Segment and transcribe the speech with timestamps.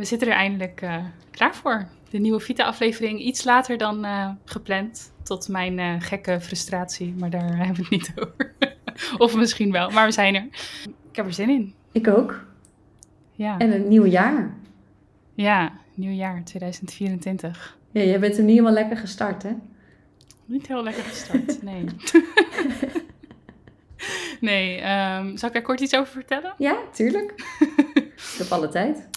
[0.00, 1.86] we zitten er eindelijk uh, klaar voor.
[2.10, 5.12] De nieuwe Vita-aflevering iets later dan uh, gepland.
[5.22, 8.54] Tot mijn uh, gekke frustratie, maar daar hebben we het niet over.
[9.24, 10.44] of misschien wel, maar we zijn er.
[11.10, 11.74] Ik heb er zin in.
[11.92, 12.44] Ik ook.
[13.32, 13.58] Ja.
[13.58, 14.54] En een nieuw jaar.
[15.34, 17.78] Ja, nieuw jaar 2024.
[17.90, 19.50] Ja, jij bent er niet helemaal lekker gestart, hè?
[20.44, 21.84] Niet heel lekker gestart, nee.
[24.40, 26.54] nee, um, zal ik daar kort iets over vertellen?
[26.58, 27.34] Ja, tuurlijk.
[28.16, 29.08] ik heb alle tijd.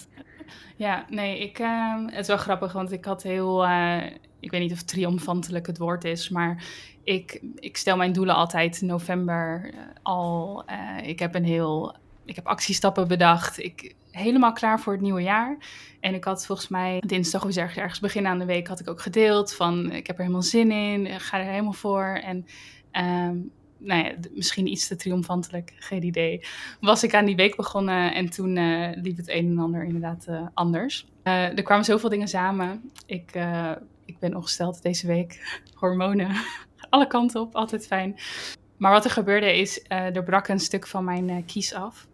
[0.76, 4.02] Ja, nee, ik, uh, het is wel grappig, want ik had heel, uh,
[4.40, 6.64] ik weet niet of triomfantelijk het woord is, maar
[7.04, 10.62] ik, ik stel mijn doelen altijd november uh, al.
[10.66, 13.58] Eh, ik heb een heel, ik heb actiestappen bedacht.
[13.58, 15.56] Ik helemaal klaar voor het nieuwe jaar.
[16.00, 19.00] En ik had volgens mij dinsdag of ergens begin aan de week had ik ook
[19.00, 22.20] gedeeld van ik heb er helemaal zin in, ga er helemaal voor.
[22.22, 22.46] En
[23.28, 23.50] um,
[23.84, 26.46] nou ja, misschien iets te triomfantelijk, geen idee.
[26.80, 30.26] Was ik aan die week begonnen en toen uh, liep het een en ander inderdaad
[30.28, 31.06] uh, anders.
[31.24, 32.90] Uh, er kwamen zoveel dingen samen.
[33.06, 33.32] Ik,
[34.04, 35.58] ik ben ongesteld deze week.
[35.80, 36.30] Hormonen,
[36.90, 38.16] alle kanten op, altijd fijn.
[38.76, 42.06] Maar wat er gebeurde is, er brak een stuk van mijn kies af.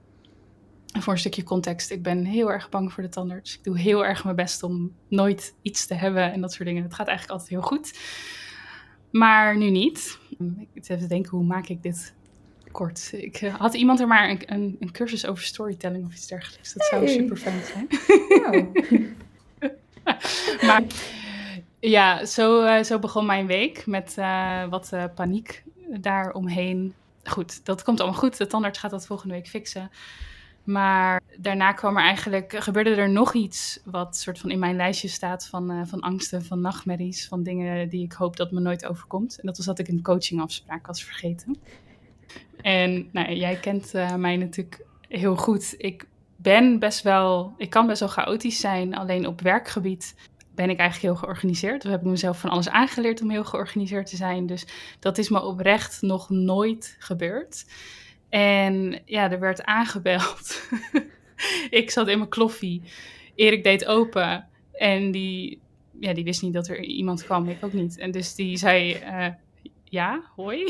[0.93, 3.55] En voor een stukje context, ik ben heel erg bang voor de tandarts.
[3.55, 6.83] Ik doe heel erg mijn best om nooit iets te hebben en dat soort dingen.
[6.83, 7.99] Het gaat eigenlijk altijd heel goed.
[9.11, 10.19] Maar nu niet.
[10.73, 12.15] Ik zit even denken, hoe maak ik dit
[12.73, 13.11] kort?
[13.13, 16.73] Ik, uh, had iemand er maar een, een, een, cursus over storytelling of iets dergelijks.
[16.75, 17.89] Dat zou super fijn zijn.
[20.67, 20.83] maar
[21.81, 25.63] ja, zo, uh, zo begon mijn week met uh, wat paniek
[26.01, 26.95] daaromheen.
[27.25, 28.37] Goed, dat komt allemaal goed.
[28.37, 29.91] De tandarts gaat dat volgende week fixen.
[30.71, 35.09] Maar daarna kwam er eigenlijk, gebeurde er nog iets wat soort van in mijn lijstje
[35.09, 38.87] staat van, uh, van angsten, van nachtmerries, van dingen die ik hoop dat me nooit
[38.87, 39.41] overkomt.
[39.41, 41.59] En dat was dat ik een coachingafspraak was vergeten.
[42.61, 45.75] En nou, jij kent uh, mij natuurlijk heel goed.
[45.77, 50.15] Ik ben best wel, ik kan best wel chaotisch zijn, alleen op werkgebied
[50.55, 51.85] ben ik eigenlijk heel georganiseerd.
[51.85, 54.47] Of heb ik mezelf van alles aangeleerd om heel georganiseerd te zijn.
[54.47, 54.67] Dus
[54.99, 57.65] dat is me oprecht nog nooit gebeurd.
[58.31, 60.69] En ja, er werd aangebeld.
[61.71, 62.83] ik zat in mijn kloffie.
[63.35, 64.49] Erik deed open.
[64.73, 65.61] En die,
[66.01, 67.49] ja, die wist niet dat er iemand kwam.
[67.49, 67.99] Ik ook niet.
[67.99, 68.95] En dus die zei...
[68.95, 69.27] Uh,
[69.85, 70.65] ja, hoi.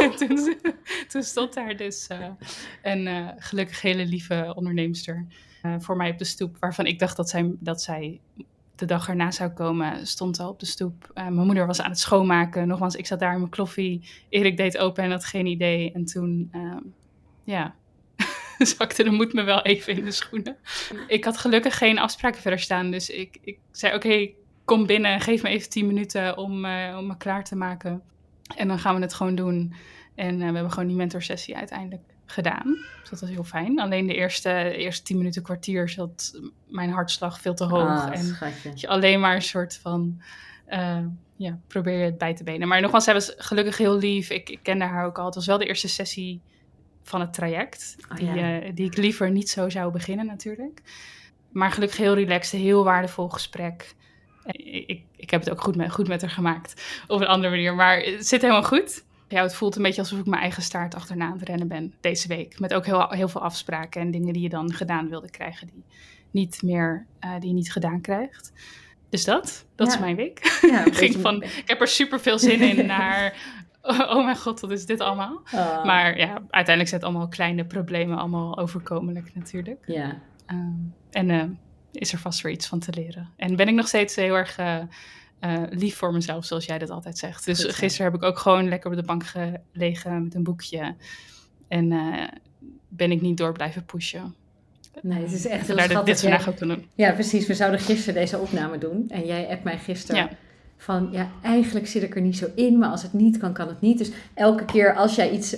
[0.00, 0.56] en toen,
[1.08, 2.26] toen, stond daar dus uh,
[2.82, 5.26] een uh, gelukkig hele lieve onderneemster
[5.78, 6.56] voor mij op de stoep.
[6.60, 8.20] Waarvan ik dacht dat zij, dat zij
[8.78, 11.10] de dag erna zou komen, stond al op de stoep.
[11.14, 12.68] mijn moeder was aan het schoonmaken.
[12.68, 14.08] Nogmaals, ik zat daar in mijn kloffie.
[14.28, 15.92] Erik deed open en had geen idee.
[15.92, 16.76] En toen, uh,
[17.44, 17.74] ja,
[18.58, 20.56] zakte de moed me wel even in de schoenen.
[21.06, 22.90] Ik had gelukkig geen afspraken verder staan.
[22.90, 24.30] Dus ik, ik zei, oké,
[24.64, 25.20] kom binnen.
[25.20, 28.02] Geef me even tien minuten om, uh, om me klaar te maken.
[28.56, 29.74] En dan gaan we het gewoon doen.
[30.14, 32.02] En uh, we hebben gewoon die mentorsessie uiteindelijk
[32.32, 32.76] gedaan.
[33.00, 33.80] Dus dat was heel fijn.
[33.80, 37.88] Alleen de eerste, eerste tien minuten, kwartier zat mijn hartslag veel te hoog.
[37.88, 38.36] Ah, en
[38.74, 40.22] je alleen maar een soort van...
[40.68, 40.98] Uh,
[41.36, 42.68] ja, probeer je het bij te benen.
[42.68, 44.30] Maar nogmaals, zij was gelukkig heel lief.
[44.30, 45.24] Ik, ik kende haar ook al.
[45.24, 46.40] Het was wel de eerste sessie
[47.02, 47.96] van het traject.
[48.10, 48.62] Oh, die, ja.
[48.62, 50.82] uh, die ik liever niet zo zou beginnen natuurlijk.
[51.52, 53.94] Maar gelukkig heel relaxed, heel waardevol gesprek.
[54.44, 57.02] Ik, ik, ik heb het ook goed met, goed met haar gemaakt.
[57.06, 57.74] Op een andere manier.
[57.74, 59.04] Maar het zit helemaal goed.
[59.28, 61.94] Ja, het voelt een beetje alsof ik mijn eigen staart achterna aan het rennen ben
[62.00, 62.58] deze week.
[62.60, 65.66] Met ook heel, heel veel afspraken en dingen die je dan gedaan wilde krijgen.
[65.66, 65.84] Die,
[66.30, 68.52] niet meer, uh, die je niet gedaan krijgt.
[69.10, 69.92] Dus dat, dat Ja.
[69.94, 70.58] is mijn week.
[70.70, 73.36] Ja, Ging van, ik heb er super veel zin in naar,
[73.82, 75.40] oh mijn god, wat is dit allemaal?
[75.44, 79.82] Ah, Maar ja, uiteindelijk zijn het allemaal kleine problemen, allemaal overkomelijk natuurlijk.
[79.86, 80.72] Ja, Ehm,
[81.10, 81.44] en eh,
[81.92, 83.28] is er vast weer iets van te leren.
[83.36, 84.78] En ben ik nog steeds heel erg eh,
[85.40, 87.44] eh, lief voor mezelf, zoals jij dat altijd zegt.
[87.44, 90.94] Dus Goed gisteren heb ik ook gewoon lekker op de bank gelegen met een boekje.
[91.68, 92.28] En eh,
[92.88, 94.34] ben ik niet door blijven pushen.
[95.02, 96.20] nee, het is echt heel ik dit schattig.
[96.20, 96.86] vandaag Ja, ook kan doen.
[96.94, 97.46] ja, precies.
[97.46, 99.04] We zouden gisteren deze opname doen.
[99.08, 100.30] En jij appt mij gisteren Ja.
[100.76, 101.08] van...
[101.12, 102.78] Ja, eigenlijk zit ik er niet zo in.
[102.78, 103.98] Maar als het niet kan, kan het niet.
[103.98, 105.56] Dus elke keer als jij iets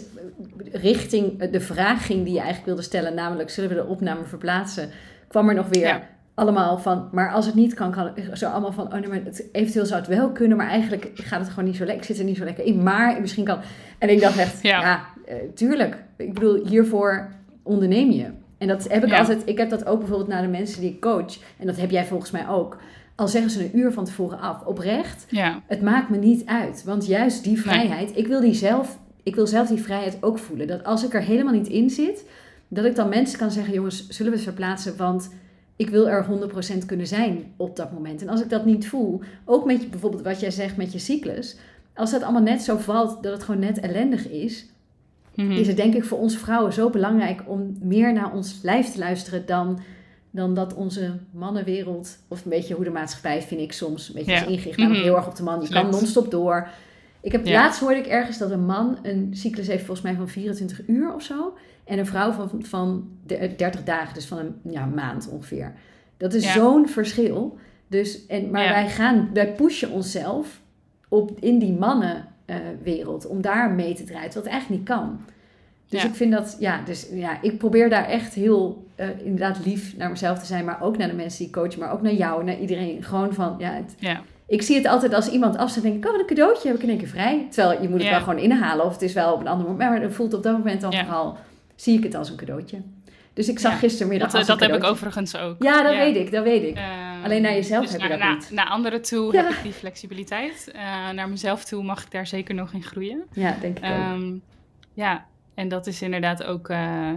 [0.73, 3.15] richting de vraag ging die je eigenlijk wilde stellen...
[3.15, 4.91] namelijk, zullen we de opname verplaatsen?
[5.29, 5.87] Kwam er nog weer...
[5.87, 6.09] Ja.
[6.41, 9.45] Allemaal van, maar als het niet kan, kan zo allemaal van, oh nee, maar het,
[9.53, 12.25] eventueel zou het wel kunnen, maar eigenlijk gaat het gewoon niet zo lekker, zit er
[12.25, 13.59] niet zo lekker in, maar misschien kan.
[13.99, 14.81] En ik dacht echt, Ja.
[14.81, 15.97] ja, eh, tuurlijk.
[16.17, 17.29] Ik bedoel, hiervoor
[17.63, 18.27] onderneem je.
[18.59, 19.19] En dat heb ik Ja.
[19.19, 21.91] altijd, ik heb dat ook bijvoorbeeld naar de mensen die ik coach, en dat heb
[21.91, 22.79] jij volgens mij ook.
[23.17, 26.85] Al zeggen ze een uur van tevoren af, oprecht, Ja, het maakt me niet uit.
[26.85, 30.67] Want juist die vrijheid, ik wil die zelf, ik wil zelf die vrijheid ook voelen.
[30.67, 32.25] Dat als ik er helemaal niet in zit,
[32.69, 34.97] dat ik dan mensen kan zeggen, jongens, zullen we het verplaatsen?
[34.97, 35.31] Want
[35.81, 36.25] ik wil er
[36.83, 38.23] 100% kunnen zijn op dat moment.
[38.23, 40.99] En als ik dat niet voel, ook met je, bijvoorbeeld wat jij zegt met je
[40.99, 41.57] cyclus,
[41.95, 44.67] als dat allemaal net zo valt dat het gewoon net ellendig is,
[45.35, 45.51] Mhm.
[45.53, 48.99] is het denk ik voor ons vrouwen zo belangrijk om meer naar ons lijf te
[48.99, 49.79] luisteren dan
[50.31, 54.31] dan dat onze mannenwereld, of een beetje hoe de maatschappij, vind ik soms, een beetje
[54.31, 54.41] Ja.
[54.41, 54.77] is ingericht.
[54.79, 55.11] Namelijk Mhm.
[55.11, 55.61] heel erg op de man.
[55.63, 56.69] Je kan non-stop door.
[57.23, 57.53] Ik heb Ja.
[57.63, 61.15] laatst hoorde ik ergens dat een man een cyclus heeft volgens mij van 24 uur
[61.15, 61.57] of zo.
[61.85, 65.73] En een vrouw van, van de- 30 dagen, dus van een ja, maand ongeveer.
[66.17, 66.53] Dat is Ja.
[66.53, 67.59] zo'n verschil.
[67.87, 70.61] Dus, en, maar wij gaan, wij pushen onszelf
[71.09, 75.21] op, in die mannenwereld om daar mee te draaien, wat eigenlijk niet kan.
[75.89, 79.97] Dus ik vind dat, ja, dus ja, ik probeer daar echt heel eh, inderdaad lief
[79.97, 82.13] naar mezelf te zijn, maar ook naar de mensen die ik coach, maar ook naar
[82.15, 83.03] jou, naar iedereen.
[83.03, 86.11] Gewoon van, ja, het, Ja, ik zie het altijd als iemand afzet, denk ik, oh,
[86.11, 87.47] wat een cadeautje, heb ik in één keer vrij.
[87.51, 88.11] Terwijl je moet het Ja.
[88.11, 90.43] wel gewoon inhalen, of het is wel op een ander moment, maar het voelt op
[90.43, 91.05] dat moment dan Ja.
[91.05, 91.39] vooral,
[91.77, 92.83] zie ik het als een cadeautje.
[93.33, 93.79] Dus ik zag Ja.
[93.79, 95.63] gistermiddag dat, een dat heb ik overigens ook.
[95.63, 96.77] Ja, dat weet ik, dat weet ik.
[96.77, 98.51] Eh, Alleen naar jezelf dus heb je dat niet.
[98.53, 100.71] Naar anderen toe heb ik die flexibiliteit.
[100.75, 103.23] Eh, naar mezelf toe mag ik daar zeker nog in groeien.
[103.33, 103.91] Ja, denk ik ook.
[103.91, 104.33] Ehm,
[104.95, 106.69] ja, en dat is inderdaad ook.
[106.69, 107.11] eh,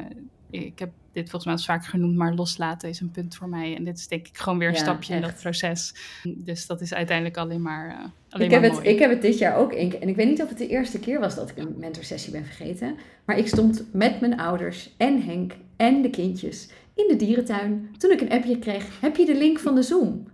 [0.49, 3.75] ik heb dit volgens mij eens vaker genoemd, maar loslaten is een punt voor mij.
[3.75, 5.95] En dit is denk ik gewoon weer een Ja, stapje in dat proces.
[6.23, 7.95] Dus dat is uiteindelijk alleen maar, eh,
[8.29, 10.01] alleen Ik heb, het, ik heb het dit jaar ook één keer.
[10.01, 12.45] En ik weet niet of het de eerste keer was dat ik een mentorsessie ben
[12.45, 12.95] vergeten.
[13.25, 17.89] Maar ik stond met mijn ouders en Henk en de kindjes in de dierentuin.
[17.97, 20.27] Toen ik een appje kreeg, heb je de link van de Zoom?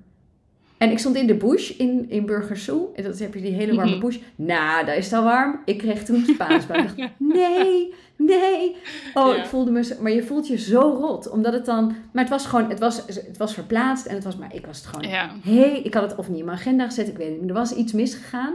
[0.79, 2.87] En ik stond in de bush in, in Burgersoe.
[2.95, 3.99] En dat heb je die hele warme Mhm.
[3.99, 4.17] bush.
[4.35, 5.59] Nou, daar is het al warm.
[5.65, 6.67] Ik kreeg toen Spaans.
[6.67, 8.75] Maar ik dacht, nee, nee.
[9.13, 9.41] Oh, Ja.
[9.41, 9.95] ik voelde me zo...
[10.01, 11.29] Maar je voelt je zo rot.
[11.29, 11.85] Omdat het dan...
[12.11, 12.69] Maar het was gewoon...
[12.69, 14.05] Het was, het was verplaatst.
[14.05, 14.37] En het was...
[14.37, 16.85] Maar ik was het gewoon Ja, hey, ik had het of niet in mijn agenda
[16.85, 17.49] gezet, ik weet niet.
[17.49, 18.53] Er was iets misgegaan.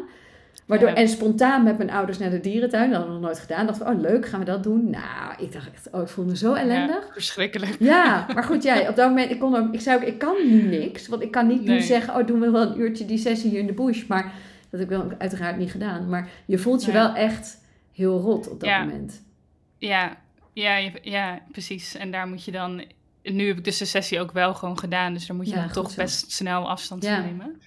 [0.67, 0.89] Waardoor.
[0.89, 3.67] En spontaan met mijn ouders naar de dierentuin, dat hadden we nog nooit gedaan.
[3.67, 4.91] Dachten we, oh leuk, gaan we dat doen?
[4.91, 7.07] Nou, ik dacht echt, oh, ik voelde me zo ellendig.
[7.07, 7.77] ja, verschrikkelijk.
[7.79, 10.35] Ja, maar goed, ja, op dat moment, ik, kon ook, ik zei ook, ik kan
[10.49, 11.09] nu niks.
[11.09, 13.59] Want ik kan niet nu zeggen, oh, doen we wel een uurtje die sessie hier
[13.59, 14.07] in de bush.
[14.07, 14.23] Maar
[14.71, 16.09] dat heb ik wel uiteraard niet gedaan.
[16.09, 17.03] Maar je voelt je Nee.
[17.03, 17.59] wel echt
[17.93, 18.85] heel rot op dat Ja.
[18.85, 19.23] moment.
[19.79, 20.17] Ja,
[20.53, 21.95] ja, ja, precies.
[21.95, 22.85] En daar moet je dan.
[23.23, 25.71] Nu heb ik dus de sessie ook wel gewoon gedaan, dus daar moet je dan
[25.71, 25.97] toch zo.
[26.03, 27.15] best snel afstand Ja.
[27.17, 27.61] van nemen.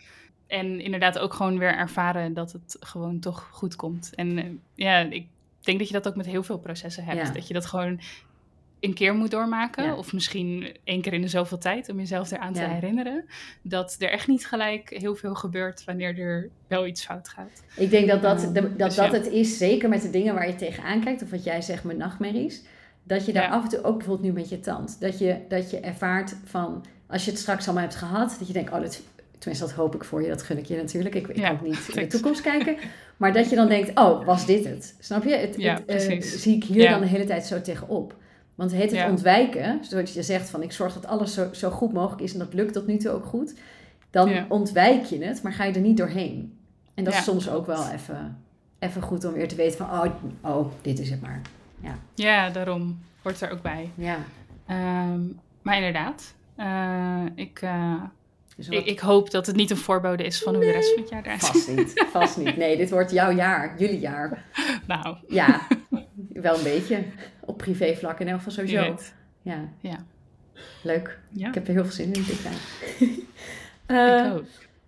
[0.47, 4.11] En inderdaad ook gewoon weer ervaren dat het gewoon toch goed komt.
[4.15, 4.45] En eh,
[4.75, 5.27] ja, ik
[5.61, 7.27] denk dat je dat ook met heel veel processen hebt.
[7.27, 7.33] Ja.
[7.33, 7.99] Dat je dat gewoon
[8.79, 9.83] een keer moet doormaken.
[9.83, 9.95] Ja.
[9.95, 12.69] Of misschien één keer in de zoveel tijd om jezelf eraan te Ja.
[12.69, 13.25] herinneren.
[13.61, 17.63] Dat er echt niet gelijk heel veel gebeurt wanneer er wel iets fout gaat.
[17.75, 19.17] Ik denk dat dat, de- dat, dus dat ja.
[19.17, 21.97] het is, zeker met de dingen waar je tegenaan kijkt, of wat jij zegt met
[21.97, 22.63] nachtmerries,
[23.03, 23.49] dat je daar Ja.
[23.55, 26.85] af en toe ook bijvoorbeeld nu met je tand, dat je, dat je ervaart van,
[27.07, 29.01] als je het straks allemaal hebt gehad, dat je denkt, oh, dat,
[29.37, 31.55] tenminste dat hoop ik voor je, dat gun ik je natuurlijk, ik, ik Ja, kan
[31.55, 32.75] ook niet in de toekomst kijken,
[33.17, 34.95] maar dat je dan denkt, oh, was dit het?
[34.99, 35.35] Snap je?
[35.35, 36.89] Het, Ja, het, eh, zie ik hier Ja.
[36.91, 38.15] dan de hele tijd zo tegenop.
[38.55, 39.09] Want heet het Ja.
[39.09, 42.39] ontwijken, zoals je zegt van ik zorg dat alles zo, zo goed mogelijk is en
[42.39, 43.53] dat lukt tot nu toe ook goed,
[44.09, 44.45] dan Ja.
[44.49, 46.57] ontwijk je het, maar ga je er niet doorheen.
[46.93, 47.25] En dat is Ja.
[47.25, 48.37] soms ook wel even,
[48.79, 50.05] even goed om weer te weten van, oh,
[50.41, 51.41] oh, dit is het maar.
[52.15, 53.89] Ja, daarom hoort er ook bij.
[53.95, 54.17] Ja,
[54.67, 55.19] Ehm,
[55.61, 57.93] maar inderdaad, eh, ik, eh,
[58.57, 60.94] dus ik, wat, ik hoop dat het niet een voorbode is van hoe de rest
[60.94, 61.51] van het jaar eruit ziet.
[61.54, 62.57] vast niet, vast niet.
[62.57, 64.44] Nee, dit wordt jouw jaar, jullie jaar.
[64.88, 65.62] Nou, Ja,
[66.33, 67.04] wel een beetje.
[67.39, 69.04] Op privévlak in elk geval wie sowieso.
[69.42, 69.98] Ja, Ja.
[70.83, 71.19] leuk.
[71.31, 72.54] Ja, Ik heb er heel veel zin in dit jaar.
[73.07, 74.44] ik Eh, ook.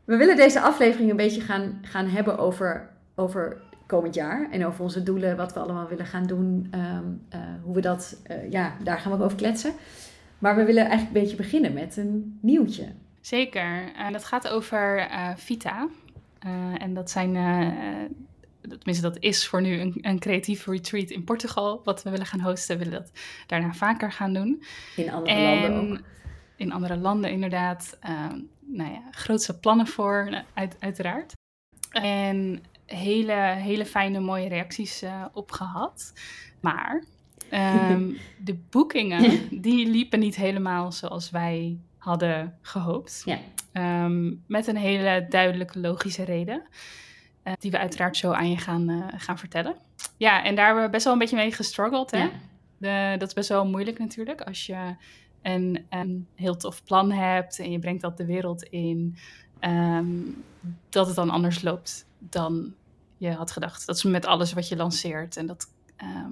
[0.06, 4.48] We willen deze aflevering een beetje gaan, gaan hebben over, over komend jaar.
[4.52, 6.68] En over onze doelen, wat we allemaal willen gaan doen.
[6.72, 9.72] ehm, eh, hoe we dat, eh, ja, daar gaan we ook over kletsen.
[10.40, 12.86] Maar we willen eigenlijk een beetje beginnen met een nieuwtje.
[13.22, 13.94] Zeker.
[13.96, 15.88] En dat gaat over eh, Vita.
[16.40, 21.24] Eh, en dat zijn, eh, tenminste dat is voor nu een, een creatieve retreat in
[21.24, 21.82] Portugal.
[21.84, 22.78] Wat we willen gaan hosten.
[22.78, 23.12] We willen dat
[23.48, 24.64] daarna vaker gaan doen.
[24.96, 26.00] In andere landen ook.
[26.56, 27.98] in andere landen inderdaad.
[28.00, 28.40] Ehm
[28.72, 31.34] nou ja, grootste plannen voor, eh, uit, uiteraard.
[31.92, 36.14] En hele, hele fijne, mooie reacties op gehad.
[36.60, 37.04] Maar
[37.50, 38.12] ehm,
[38.48, 43.22] de boekingen, die liepen niet helemaal zoals wij hadden gehoopt.
[43.26, 43.38] Ja.
[43.72, 46.62] Ehm, met een hele duidelijke, logische reden.
[47.44, 49.76] eh, die we uiteraard zo aan je gaan, eh, gaan vertellen.
[50.18, 52.12] Ja, en daar hebben we best wel een beetje mee gestruggeld.
[52.12, 52.18] Hè?
[52.24, 52.32] Ja.
[52.78, 54.42] De, dat is best wel moeilijk natuurlijk.
[54.42, 54.96] Als je
[55.42, 59.18] een, een heel tof plan hebt en je brengt dat de wereld in,
[59.60, 60.08] ehm,
[60.90, 62.74] dat het dan anders loopt dan
[63.18, 63.86] je had gedacht.
[63.86, 65.38] Dat is met alles wat je lanceert.
[65.38, 66.32] En dat, ehm,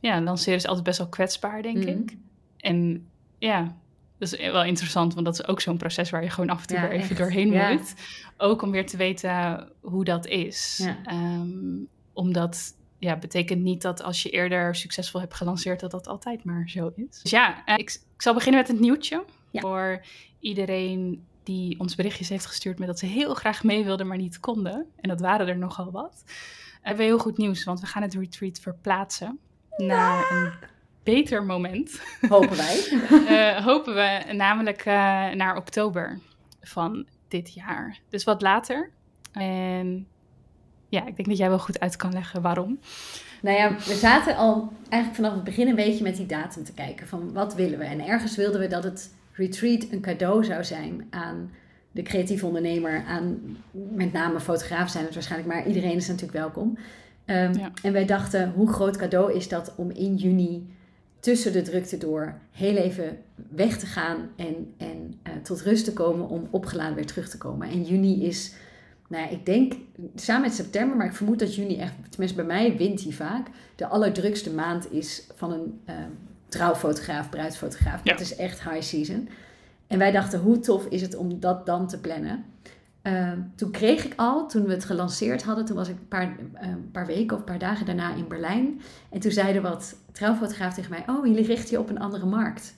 [0.00, 1.88] ja, lanceren is altijd best wel kwetsbaar, denk Mhm.
[1.88, 2.16] ik.
[2.56, 3.08] En
[3.38, 3.76] ja,
[4.18, 6.66] dat is wel interessant, want dat is ook zo'n proces waar je gewoon af en
[6.66, 7.18] toe Ja, weer even echt.
[7.18, 7.72] doorheen Ja.
[7.72, 7.94] moet.
[8.36, 10.86] Ook om weer te weten hoe dat is.
[11.04, 16.44] Ehm, omdat ja, betekent niet dat als je eerder succesvol hebt gelanceerd, dat dat altijd
[16.44, 17.20] maar zo is.
[17.22, 19.24] Dus ja, eh, ik, ik zal beginnen met het nieuwtje.
[19.50, 19.60] Ja.
[19.60, 20.04] Voor
[20.40, 24.40] iedereen die ons berichtjes heeft gestuurd met dat ze heel graag mee wilden, maar niet
[24.40, 24.86] konden.
[25.00, 26.24] En dat waren er nogal wat.
[26.82, 29.38] Hebben we heel goed nieuws, want we gaan het retreat verplaatsen
[29.76, 30.52] naar een
[31.04, 32.00] beter moment.
[32.28, 32.88] Hopen wij.
[33.10, 34.94] uh, hopen we namelijk uh,
[35.30, 36.18] naar oktober
[36.62, 37.98] van dit jaar.
[38.08, 38.90] Dus wat later.
[39.32, 40.06] En
[40.88, 42.78] ja, ik denk dat jij wel goed uit kan leggen waarom.
[43.42, 46.72] Nou ja, we zaten al eigenlijk vanaf het begin een beetje met die datum te
[46.72, 47.08] kijken.
[47.08, 47.84] Van wat willen we?
[47.84, 51.50] En ergens wilden we dat het retreat een cadeau zou zijn aan
[51.90, 53.04] de creatieve ondernemer.
[53.06, 56.78] Aan met name fotograaf zijn het waarschijnlijk, maar iedereen is natuurlijk welkom.
[57.26, 60.66] Um, En wij dachten, hoe groot cadeau is dat om in juni
[61.24, 63.18] tussen de drukte door heel even
[63.50, 67.38] weg te gaan en, en uh, tot rust te komen om opgeladen weer terug te
[67.38, 67.68] komen.
[67.68, 68.54] En juni is
[69.08, 69.72] nou, ik denk
[70.14, 73.46] samen met september, maar ik vermoed dat juni echt, tenminste bij mij wint hij vaak,
[73.76, 75.94] de allerdrukste maand is van een uh,
[76.48, 78.02] trouwfotograaf, bruidsfotograaf.
[78.02, 79.28] Dat is echt high season.
[79.86, 82.44] En wij dachten, hoe tof is het om dat dan te plannen?
[83.06, 86.36] Uh, toen kreeg ik al, toen we het gelanceerd hadden, toen was ik een paar,
[86.62, 88.80] uh, paar weken of een paar dagen daarna in Berlijn.
[89.10, 92.76] En toen zeiden wat trouwfotograaf tegen mij, oh, jullie richten je op een andere markt.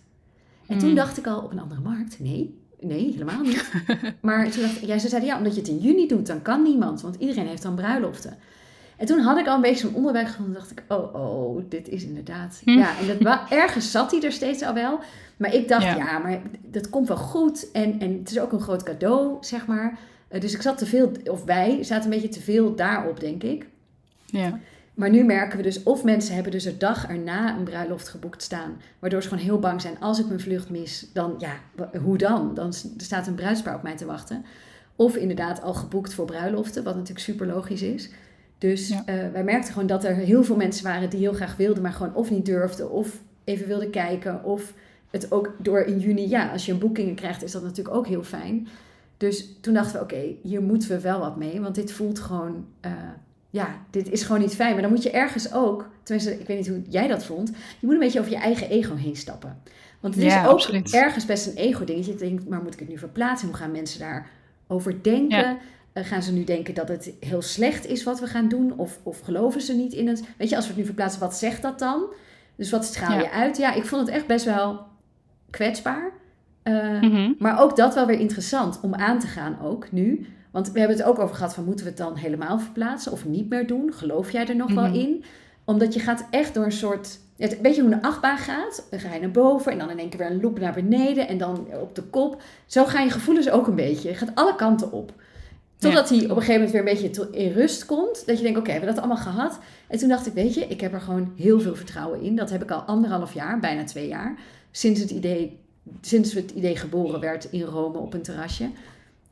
[0.66, 0.96] En toen hmm.
[0.96, 2.20] dacht ik al, op een andere markt?
[2.20, 3.72] Nee, Nee, helemaal niet.
[4.20, 6.62] maar toen dacht ja, ze zeiden ja, omdat je het in juni doet, dan kan
[6.62, 8.36] niemand, want iedereen heeft dan bruiloften.
[8.96, 10.54] En toen had ik al een beetje zo'n onderweg gevonden.
[10.54, 12.60] dacht ik, oh, oh, dit is inderdaad.
[12.64, 12.70] Hm.
[12.70, 14.98] Ja, en dat, ergens zat hij er steeds al wel.
[15.36, 16.18] Maar ik dacht, ja.
[16.18, 17.70] maar dat komt wel goed.
[17.70, 19.98] En, en het is ook een groot cadeau, zeg maar.
[20.30, 23.42] Uh, dus ik zat te veel, of wij zaten een beetje te veel daarop, denk
[23.42, 23.66] ik.
[24.26, 24.60] Ja.
[24.94, 28.42] Maar nu merken we dus, of mensen hebben dus er dag erna een bruiloft geboekt
[28.42, 31.52] staan, waardoor ze gewoon heel bang zijn, als ik mijn vlucht mis, dan ja,
[32.02, 32.54] hoe dan?
[32.54, 34.44] Dan staat een bruidspaar op mij te wachten.
[34.96, 38.10] Of inderdaad al geboekt voor bruiloften, wat natuurlijk super logisch is.
[38.58, 41.82] Dus eh, wij merkten gewoon dat er heel veel mensen waren die heel graag wilden,
[41.82, 44.72] maar gewoon of niet durfden, of even wilden kijken, of
[45.10, 48.06] het ook door in juni, ja, als je een boekingen krijgt, is dat natuurlijk ook
[48.06, 48.68] heel fijn.
[49.16, 52.66] Dus toen dachten we, oké, hier moeten we wel wat mee, want dit voelt gewoon
[52.86, 52.92] uh,
[53.50, 54.72] ja, dit is gewoon niet fijn.
[54.72, 57.86] Maar dan moet je ergens ook, tenminste, ik weet niet hoe jij dat vond, je
[57.86, 59.62] moet een beetje over je eigen ego heen stappen.
[60.00, 62.12] Want het is ook ergens best een ego-dingetje.
[62.12, 63.48] Je denkt, maar moet ik het nu verplaatsen?
[63.48, 65.58] Hoe gaan mensen daarover denken?
[65.92, 68.78] Eh, gaan ze nu denken dat het heel slecht is wat we gaan doen?
[68.78, 70.22] Of, of geloven ze niet in het?
[70.36, 72.04] Weet je, als we het nu verplaatsen, wat zegt dat dan?
[72.56, 73.56] Dus wat straal je uit?
[73.56, 74.86] Ja, ik vond het echt best wel
[75.50, 76.10] kwetsbaar.
[76.68, 80.26] Uh, Maar ook dat wel weer interessant om aan te gaan ook nu.
[80.50, 83.24] Want we hebben het ook over gehad van moeten we het dan helemaal verplaatsen of
[83.24, 83.92] niet meer doen?
[83.92, 84.94] Geloof jij er nog wel mhm.
[84.94, 85.24] in?
[85.64, 88.86] Omdat je gaat echt door een soort, weet je hoe een achtbaan gaat?
[88.90, 91.28] Dan ga je naar boven en dan in één keer weer een loop naar beneden
[91.28, 92.42] en dan op de kop.
[92.66, 94.08] Zo gaan je gevoelens ook een beetje.
[94.08, 95.12] Je gaat alle kanten op.
[95.78, 98.26] Totdat hij op een gegeven moment weer een beetje in rust komt.
[98.26, 99.58] Dat je denkt, oké, we hebben dat allemaal gehad.
[99.88, 102.36] En toen dacht ik, weet je, ik heb er gewoon heel veel vertrouwen in.
[102.36, 104.38] Dat heb ik al anderhalf jaar, bijna twee jaar.
[104.70, 105.58] Sinds het idee,
[106.00, 108.70] sinds het idee geboren werd in Rome op een terrasje.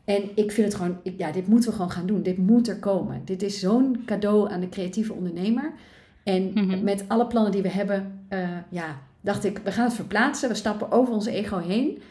[0.04, 2.22] En ik vind het gewoon, ja, dit moeten we gewoon gaan doen.
[2.22, 3.22] Dit moet er komen.
[3.24, 5.72] Dit is zo'n cadeau aan de creatieve ondernemer.
[6.22, 6.84] En mhm.
[6.84, 10.48] met alle plannen die we hebben, uh, ja, dacht ik, we gaan het verplaatsen.
[10.48, 12.02] We stappen over onze ego heen.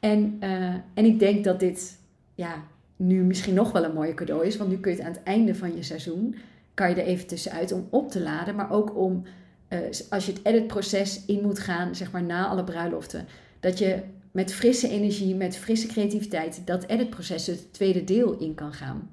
[0.00, 1.98] En, uh, en ik denk dat dit,
[2.34, 2.54] ja,
[2.96, 4.56] nu misschien nog wel een mooie cadeau is.
[4.56, 6.36] Want nu kun je het aan het einde van je seizoen,
[6.74, 8.54] kan je er even tussenuit om op te laden.
[8.54, 9.22] Maar ook om,
[9.68, 9.78] uh,
[10.10, 13.26] als je het editproces in moet gaan, zeg maar na alle bruiloften.
[13.62, 18.72] Dat je met frisse energie, met frisse creativiteit, dat editproces het tweede deel in kan
[18.72, 19.10] gaan.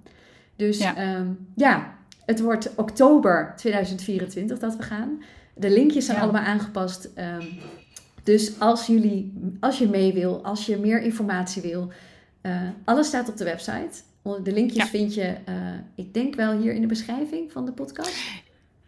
[0.56, 5.24] Dus ja, ehm, ja het wordt oktober 2024 dat we gaan.
[5.56, 7.10] De linkjes zijn allemaal aangepast.
[7.18, 7.60] Um,
[8.24, 11.92] dus als jullie, als je mee wil, als je meer informatie wil,
[12.42, 14.02] uh, alles staat op de website.
[14.44, 15.56] De linkjes vind je, uh,
[15.96, 18.16] ik denk wel hier in de beschrijving van de podcast.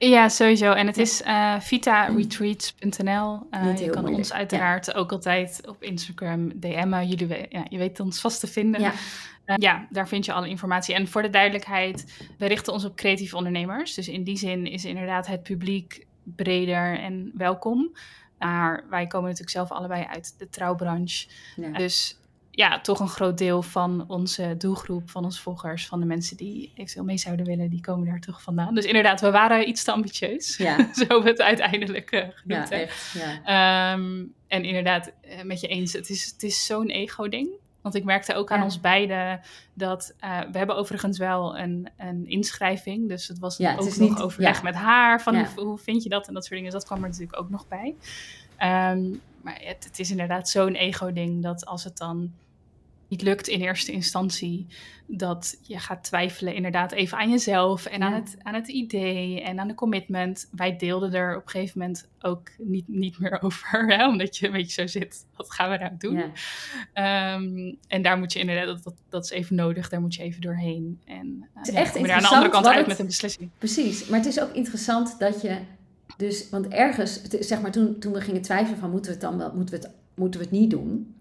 [0.09, 0.71] Ja, sowieso.
[0.71, 3.39] En het is uh, vitaretreats.nl.
[3.51, 7.07] Uh, je kan ons uiteraard ook altijd op Instagram DM'en.
[7.07, 8.81] Jullie ja, je weet ons vast te vinden.
[8.81, 8.91] Ja.
[9.45, 10.95] Uh, ja, daar vind je alle informatie.
[10.95, 13.93] En voor de duidelijkheid, we richten ons op creatieve ondernemers.
[13.93, 17.91] Dus in die zin is inderdaad het publiek breder en welkom.
[18.39, 21.27] Maar wij komen natuurlijk zelf allebei uit de trouwbranche.
[21.55, 22.20] Dus
[22.51, 26.71] ja, toch een groot deel van onze doelgroep, van onze volgers, van de mensen die
[26.73, 28.75] eventueel mee zouden willen, die komen daar toch vandaan.
[28.75, 30.57] Dus inderdaad, we waren iets te ambitieus.
[30.57, 30.89] Ja.
[31.07, 33.15] Zo we het uiteindelijk uh, genoemd ja, echt,
[33.45, 33.93] ja.
[33.93, 37.49] Um, en inderdaad, eh, met je eens, het is, het is zo'n ego-ding.
[37.81, 39.41] Want ik merkte ook aan ons beiden
[39.73, 43.07] dat uh, we hebben overigens wel een, een inschrijving.
[43.09, 46.03] Dus het was ja, het ook nog niet, overleg met haar van hoe, hoe, vind
[46.03, 46.71] je dat en dat soort dingen.
[46.71, 47.95] Dus dat kwam er natuurlijk ook nog bij.
[48.63, 52.31] Um, maar het, het, is inderdaad zo'n ego-ding dat als het dan
[53.11, 54.67] niet lukt in eerste instantie,
[55.05, 59.59] dat je gaat twijfelen inderdaad even aan jezelf en aan, het, aan het idee en
[59.59, 60.49] aan de commitment.
[60.51, 64.07] Wij deelden er op een gegeven moment ook niet, niet meer over, hè?
[64.07, 66.15] omdat je een beetje zo zit, wat gaan we nou doen?
[66.15, 66.31] Ja.
[66.93, 70.23] Ehm, en daar moet je inderdaad, dat, dat, dat, is even nodig, daar moet je
[70.23, 71.01] even doorheen.
[71.05, 73.05] En uh, het is echt kom je daar aan de andere kant uit met een
[73.05, 73.49] beslissing.
[73.57, 75.57] Precies, maar het is ook interessant dat je
[76.21, 79.37] Dus, want ergens, zeg maar, toen, toen we gingen twijfelen van moeten we het dan
[79.37, 81.15] wel, moeten we het, moeten we het niet doen.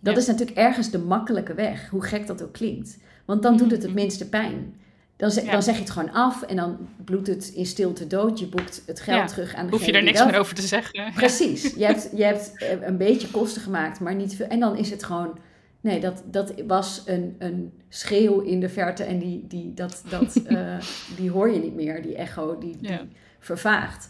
[0.00, 2.98] Dat is natuurlijk ergens de makkelijke weg, hoe gek dat ook klinkt.
[3.24, 4.00] Want dan doet het het mhm.
[4.00, 4.74] minste pijn.
[5.16, 8.38] Dan, zeg, dan zeg je het gewoon af en dan bloedt het in stilte dood.
[8.38, 11.12] Je boekt het geld terug aan de Hoef je er niks meer over te zeggen.
[11.14, 11.74] Precies.
[11.74, 14.46] Je hebt, je hebt eh, een beetje kosten gemaakt, maar niet veel.
[14.46, 15.38] En dan is het gewoon...
[15.80, 20.40] Nee, dat, dat was een, een schreeuw in de verte en die, die, dat, dat,
[20.48, 20.76] uh,
[21.18, 22.98] die hoor je niet meer, die echo, die, die
[23.38, 24.08] vervaagt.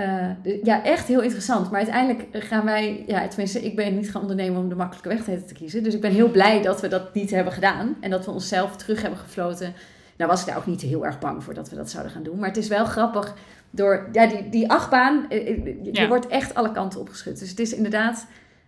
[0.00, 1.70] Uh, ja, echt heel interessant.
[1.70, 5.38] Maar uiteindelijk gaan wij, ja, tenminste, ik ben niet gaan ondernemen om de makkelijke weg
[5.44, 5.82] te kiezen.
[5.82, 8.76] Dus ik ben heel blij dat we dat niet hebben gedaan en dat we onszelf
[8.76, 9.74] terug hebben gefloten
[10.16, 12.22] nou was ik daar ook niet heel erg bang voor dat we dat zouden gaan
[12.22, 12.38] doen.
[12.38, 13.34] Maar het is wel grappig
[13.70, 15.26] door ja, die, die achtbaan.
[15.28, 17.38] Eh, eh, je wordt echt alle kanten opgeschud.
[17.38, 18.26] Dus het is inderdaad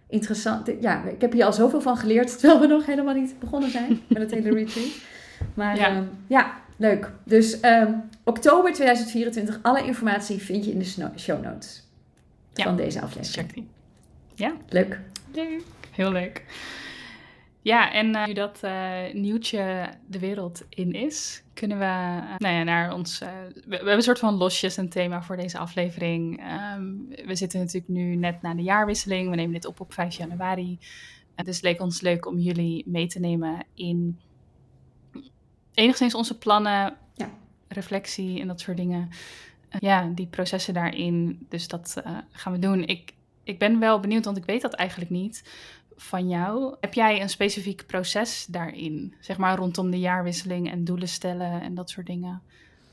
[0.08, 0.70] interessant.
[0.80, 2.30] Ja, ik heb hier al zoveel van geleerd.
[2.38, 4.88] Terwijl we nog helemaal niet begonnen zijn met het hele retreat.
[5.54, 7.10] Maar ja, ehm, ja leuk.
[7.24, 9.58] Dus um, oktober 2024.
[9.62, 11.82] Alle informatie vind je in de show notes
[12.52, 13.66] van deze aflevering.
[14.34, 14.56] Ja.
[14.68, 15.00] Leuk.
[15.32, 15.62] Leuk.
[15.90, 16.44] Heel leuk.
[17.62, 22.54] Ja, en uh, nu dat uh, nieuwtje de wereld in is, kunnen we uh, nou
[22.54, 23.18] ja, naar ons.
[23.18, 23.26] we,
[23.66, 26.42] we, hebben een soort van losjes een thema voor deze aflevering.
[26.76, 29.30] Um, we zitten natuurlijk nu net na de jaarwisseling.
[29.30, 30.78] We nemen dit op op 5 januari.
[31.34, 34.20] dus het leek ons leuk om jullie mee te nemen in
[35.74, 36.96] enigszins onze plannen.
[37.68, 39.08] Reflectie en dat soort dingen.
[39.80, 41.46] ja, die processen daarin.
[41.48, 42.84] Dus dat gaan we doen.
[42.84, 43.12] Ik,
[43.44, 45.42] ik ben wel benieuwd, want ik weet dat eigenlijk niet
[45.96, 46.76] van jou.
[46.80, 49.14] Heb jij een specifiek proces daarin?
[49.20, 52.42] Zeg maar rondom de jaarwisseling en doelen stellen en dat soort dingen.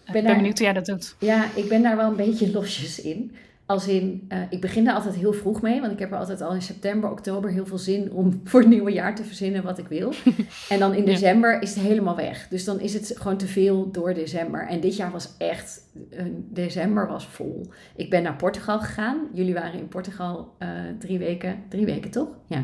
[0.05, 1.15] Ik ben, benieuwd hoe jij dat doet.
[1.19, 3.35] Ja, ik ben daar wel een beetje losjes in.
[3.73, 6.41] Als in, uh, ik begin daar altijd heel vroeg mee, want ik heb er altijd
[6.41, 9.77] al in september, oktober heel veel zin om voor het nieuwe jaar te verzinnen wat
[9.77, 10.13] ik wil.
[10.69, 12.47] en dan in december is het helemaal weg.
[12.47, 14.67] Dus dan is het gewoon te veel door december.
[14.67, 17.69] En dit jaar was echt, uh, december was vol.
[17.95, 19.17] Ik ben naar Portugal gegaan.
[19.33, 22.29] Jullie waren in Portugal uh, drie weken, drie weken toch?
[22.47, 22.63] Ja.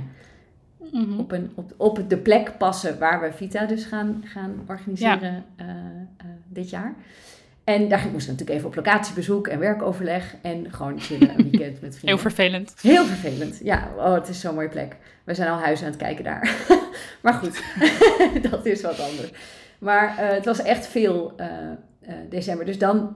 [0.92, 1.20] Mhm.
[1.20, 5.46] op, een, op, op de plek passen waar we Vita dus gaan, gaan organiseren
[6.48, 6.96] dit jaar.
[7.70, 10.36] En daar moesten we natuurlijk even op locatiebezoek en werkoverleg.
[10.42, 12.10] En gewoon chillen een weekend met vrienden.
[12.10, 12.74] Heel vervelend.
[12.82, 13.90] Heel vervelend, ja.
[13.98, 14.96] Oh, het is zo'n mooie plek.
[15.24, 16.56] We zijn al huizen aan het kijken daar.
[17.24, 17.64] maar goed,
[18.52, 19.32] dat is wat anders.
[19.80, 21.46] Maar uh, het was echt veel uh,
[22.30, 22.66] december.
[22.66, 23.16] Dus dan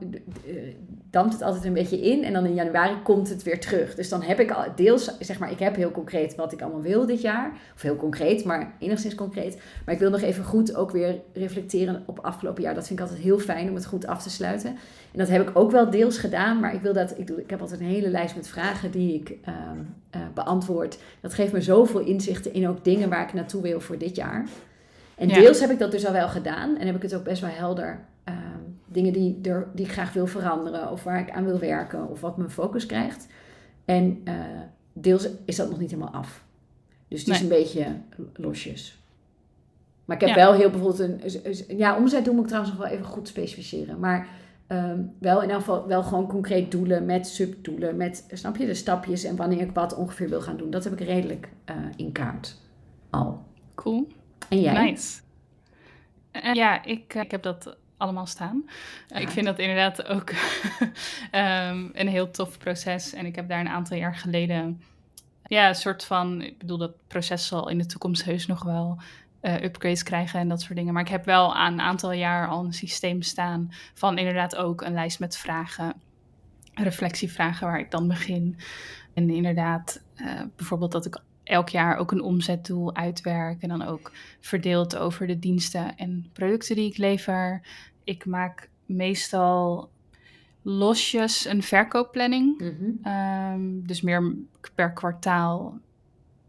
[1.13, 2.23] dampt het altijd een beetje in.
[2.23, 3.95] En dan in januari komt het weer terug.
[3.95, 6.81] Dus dan heb ik al deels, zeg maar, ik heb heel concreet wat ik allemaal
[6.81, 7.51] wil dit jaar.
[7.75, 9.61] Of heel concreet, maar enigszins concreet.
[9.85, 12.73] Maar ik wil nog even goed ook weer reflecteren op afgelopen jaar.
[12.73, 14.69] Dat vind ik altijd heel fijn om het goed af te sluiten.
[15.11, 16.59] En dat heb ik ook wel deels gedaan.
[16.59, 19.13] Maar ik wil dat, ik, doe, ik heb altijd een hele lijst met vragen die
[19.13, 20.97] ik uh, beantwoord.
[21.21, 24.47] Dat geeft me zoveel inzichten in ook dingen waar ik naartoe wil voor dit jaar.
[25.15, 26.77] En deels heb ik dat dus al wel gedaan.
[26.77, 27.99] En heb ik het ook best wel helder
[28.93, 32.21] dingen die, er, die ik graag wil veranderen of waar ik aan wil werken of
[32.21, 33.27] wat mijn focus krijgt.
[33.85, 34.33] En uh,
[34.93, 36.43] deels is dat nog niet helemaal af.
[37.07, 37.85] Dus het is een beetje
[38.33, 39.01] losjes.
[40.05, 41.77] Maar ik heb wel heel bijvoorbeeld een.
[41.77, 43.99] Ja, omzet doen moet ik trouwens nog wel even goed specificeren.
[43.99, 44.27] Maar
[44.67, 47.97] um, wel in elk geval wel gewoon concreet doelen met subdoelen.
[47.97, 50.69] Met, snap je, de stapjes en wanneer ik wat ongeveer wil gaan doen.
[50.69, 52.57] Dat heb ik redelijk uh, in kaart
[53.09, 53.43] al.
[53.75, 54.07] Cool.
[54.49, 54.83] En jij?
[54.83, 55.21] Nice.
[56.45, 58.69] Uh, ja, ik, ik heb dat allemaal staan.
[59.07, 63.13] Ik vind dat inderdaad ook um, een heel tof proces.
[63.13, 64.81] En ik heb daar een aantal jaar geleden
[65.45, 68.97] ja, een soort van, ik bedoel, dat proces zal in de toekomst heus nog wel
[69.41, 70.93] uh, upgrades krijgen en dat soort dingen.
[70.93, 74.81] Maar ik heb wel aan een aantal jaar al een systeem staan van inderdaad ook
[74.81, 75.93] een lijst met vragen,
[76.73, 78.57] reflectievragen waar ik dan begin.
[79.13, 83.61] En inderdaad, uh, bijvoorbeeld dat ik elk jaar ook een omzetdoel uitwerk.
[83.61, 87.61] En dan ook verdeeld over de diensten en producten die ik lever.
[88.03, 89.89] Ik maak meestal
[90.61, 92.59] losjes een verkoopplanning.
[92.59, 93.07] Mhm.
[93.07, 94.35] Ehm, dus meer
[94.75, 95.79] per kwartaal.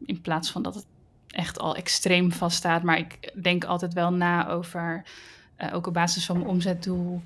[0.04, 0.86] In plaats van dat het
[1.34, 2.82] echt al extreem vaststaat.
[2.82, 5.04] Maar ik denk altijd wel na over,
[5.58, 7.22] uh, ook op basis van mijn omzetdoel.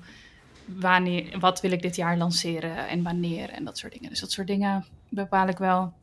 [0.65, 4.09] Wanneer, wat wil ik dit jaar lanceren en wanneer en dat soort dingen.
[4.09, 5.93] Dus dat soort dingen bepaal ik wel.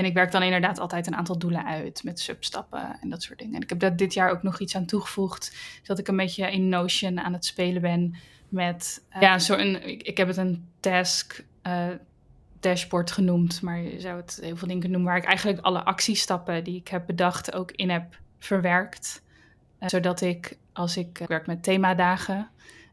[0.00, 3.38] En ik werk dan inderdaad altijd een aantal doelen uit met substappen en dat soort
[3.38, 3.54] dingen.
[3.54, 5.56] En ik heb daar dit jaar ook nog iets aan toegevoegd.
[5.84, 8.16] Dat ik een beetje in Notion aan het spelen ben
[8.48, 9.02] met...
[9.14, 11.86] Uh, ja, zo een, ik, heb het een task uh,
[12.60, 13.62] dashboard genoemd.
[13.62, 15.08] Maar je zou het heel veel dingen noemen.
[15.08, 19.22] Waar ik eigenlijk alle actiestappen die ik heb bedacht ook in heb verwerkt.
[19.80, 22.48] Uh, zodat ik, als ik werk met themadagen...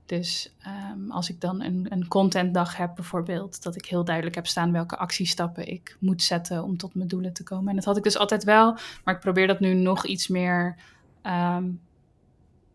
[0.08, 0.54] Dus
[0.94, 4.72] um, als ik dan een, een contentdag heb bijvoorbeeld, dat ik heel duidelijk heb staan
[4.72, 7.70] welke actiestappen ik moet zetten om tot mijn doelen te komen.
[7.70, 10.76] En dat had ik dus altijd wel, maar ik probeer dat nu nog iets meer,
[11.24, 11.82] um,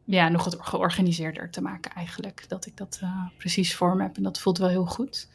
[0.05, 2.45] ja, nog georganiseerder te maken eigenlijk.
[2.49, 5.29] Dat ik dat uh, precies vorm heb en dat voelt wel heel goed.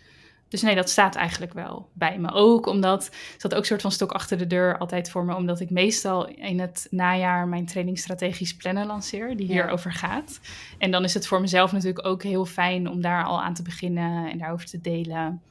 [0.47, 2.31] Dus nee, dat staat eigenlijk wel bij me.
[2.31, 5.59] Ook omdat, dat ook een soort van stok achter de deur altijd voor me, omdat
[5.59, 10.39] ik meestal in het najaar mijn training strategisch plannen lanceer, die hierover gaat.
[10.77, 13.61] En dan is het voor mezelf natuurlijk ook heel fijn om daar al aan te
[13.61, 15.41] beginnen en daarover te delen.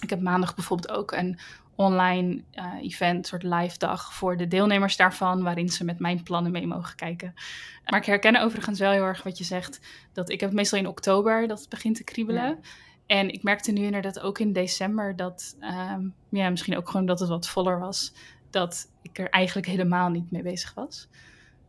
[0.00, 1.38] Ik heb maandag bijvoorbeeld ook een
[1.74, 6.52] online uh, event, soort live dag voor de deelnemers daarvan, waarin ze met mijn plannen
[6.52, 7.34] mee mogen kijken.
[7.84, 9.80] Maar ik herken overigens wel heel erg wat je zegt,
[10.12, 12.58] dat ik heb meestal in oktober dat het begint te kriebelen.
[13.10, 17.20] En ik merkte nu inderdaad ook in december dat, ehm, ja, misschien ook gewoon dat
[17.20, 18.12] het wat voller was,
[18.50, 21.08] dat ik er eigenlijk helemaal niet mee bezig was.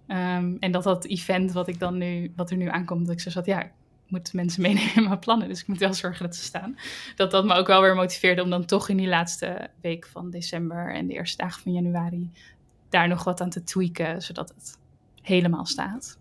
[0.07, 3.21] Ehm, en dat dat event wat ik dan nu, wat er nu aankomt, dat ik
[3.21, 3.71] zo zat, ja, ik
[4.07, 6.77] moet mensen meenemen in mijn plannen, dus ik moet wel zorgen dat ze staan.
[7.15, 10.29] Dat dat me ook wel weer motiveerde om dan toch in die laatste week van
[10.29, 12.31] december en de eerste dagen van januari
[12.89, 14.77] daar nog wat aan te tweaken, zodat het
[15.21, 16.17] helemaal staat.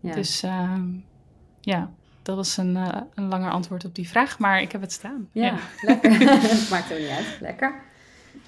[0.00, 0.14] Ja.
[0.14, 0.88] Dus ehm,
[1.60, 1.92] ja,
[2.24, 5.28] dat was een, uh, een langer antwoord op die vraag, maar ik heb het staan.
[5.32, 6.10] Ja, lekker.
[6.70, 7.36] Maakt er niet uit.
[7.40, 7.82] Lekker.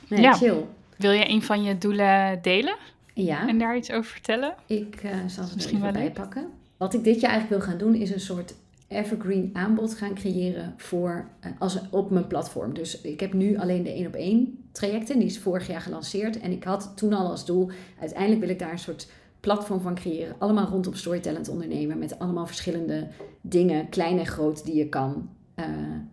[0.09, 0.33] Nee, ja.
[0.33, 0.65] chill.
[0.97, 2.77] Wil je een van je doelen delen?
[3.15, 3.49] Ja.
[3.49, 4.55] En daar iets over vertellen?
[4.67, 6.49] Ik uh, zal het misschien wel bijpakken.
[6.77, 8.55] Wat ik dit jaar eigenlijk wil gaan doen, is een soort
[8.89, 12.75] evergreen aanbod gaan creëren voor, uh, als, op mijn platform.
[12.75, 15.19] Dus ik heb nu alleen de één op één trajecten.
[15.19, 16.41] Die is vorig jaar gelanceerd.
[16.41, 19.09] En ik had toen al als doel, uiteindelijk wil ik daar een soort
[19.47, 20.35] platform van creëren.
[20.39, 21.99] Allemaal rondom storytellend ondernemen.
[21.99, 23.09] Met allemaal verschillende
[23.41, 25.65] dingen, klein en groot, die je kan uh,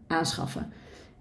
[0.08, 0.72] aanschaffen.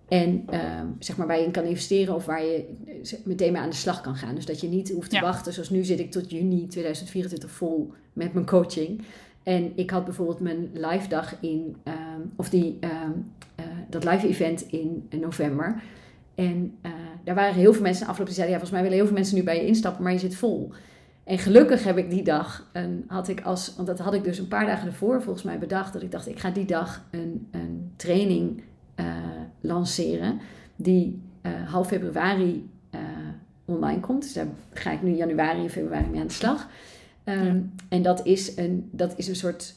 [0.08, 0.60] En uh,
[0.98, 3.76] zeg maar waar je in kan investeren of waar je eh, meteen mee aan de
[3.76, 4.34] slag kan gaan.
[4.34, 5.52] Dus dat je niet hoeft te wachten.
[5.52, 9.02] Zoals nu zit ik tot juni 2024 vol met mijn coaching.
[9.42, 11.94] En ik had bijvoorbeeld mijn live dag in, uh,
[12.36, 12.90] of die, uh,
[13.88, 15.82] dat live event in, november.
[16.34, 16.78] En
[17.24, 19.36] daar waren heel veel mensen afgelopen die zeiden, ja, volgens mij willen heel veel mensen
[19.36, 20.72] nu bij je instappen, maar je zit vol.
[21.24, 24.38] En gelukkig heb ik die dag, een, had ik als, want dat had ik dus
[24.38, 27.48] een paar dagen ervoor volgens mij bedacht, dat ik dacht, ik ga die dag een,
[27.50, 28.62] een training
[28.96, 29.06] uh,
[29.60, 30.40] lanceren,
[30.76, 33.00] die uh, half februari uh,
[33.64, 34.22] online komt.
[34.22, 36.68] Dus daar ga ik nu januari en februari mee aan de slag.
[37.24, 37.62] Um, ja.
[37.88, 39.74] En dat is, een, dat is een soort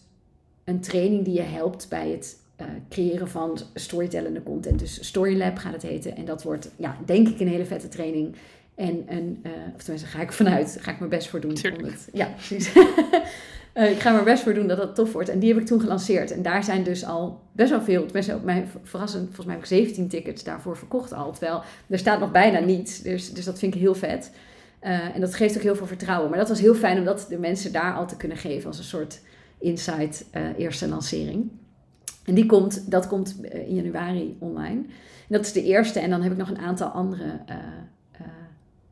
[0.63, 2.43] een training die je helpt bij het
[2.89, 4.79] creëren van storytellende content.
[4.79, 6.15] Dus Storylab gaat het heten.
[6.15, 8.35] En dat wordt, ja, denk ik, een hele vette training.
[8.75, 11.57] En een, uh, of tenminste, ga ik vanuit, ga ik mijn best voor doen.
[11.77, 12.75] Om het, ja, precies.
[12.75, 15.29] uh, ik ga mijn best voor doen dat dat tof wordt.
[15.29, 16.31] En die heb ik toen gelanceerd.
[16.31, 19.63] En daar zijn dus al best wel veel, tenminste ook mij verrassend, volgens mij heb
[19.63, 21.31] ik 17 tickets daarvoor verkocht al.
[21.31, 23.01] Terwijl er staat nog bijna niets.
[23.01, 24.31] Dus, dus dat vind ik heel vet.
[24.81, 26.29] Uh, en dat geeft ook heel veel vertrouwen.
[26.29, 28.77] Maar dat was heel fijn om dat de mensen daar al te kunnen geven als
[28.77, 29.21] een soort
[29.59, 30.25] insight
[30.57, 31.51] eerste lancering.
[32.25, 34.81] En die komt, dat komt in januari online.
[35.27, 35.99] En dat is de eerste.
[35.99, 37.39] En dan heb ik nog een aantal andere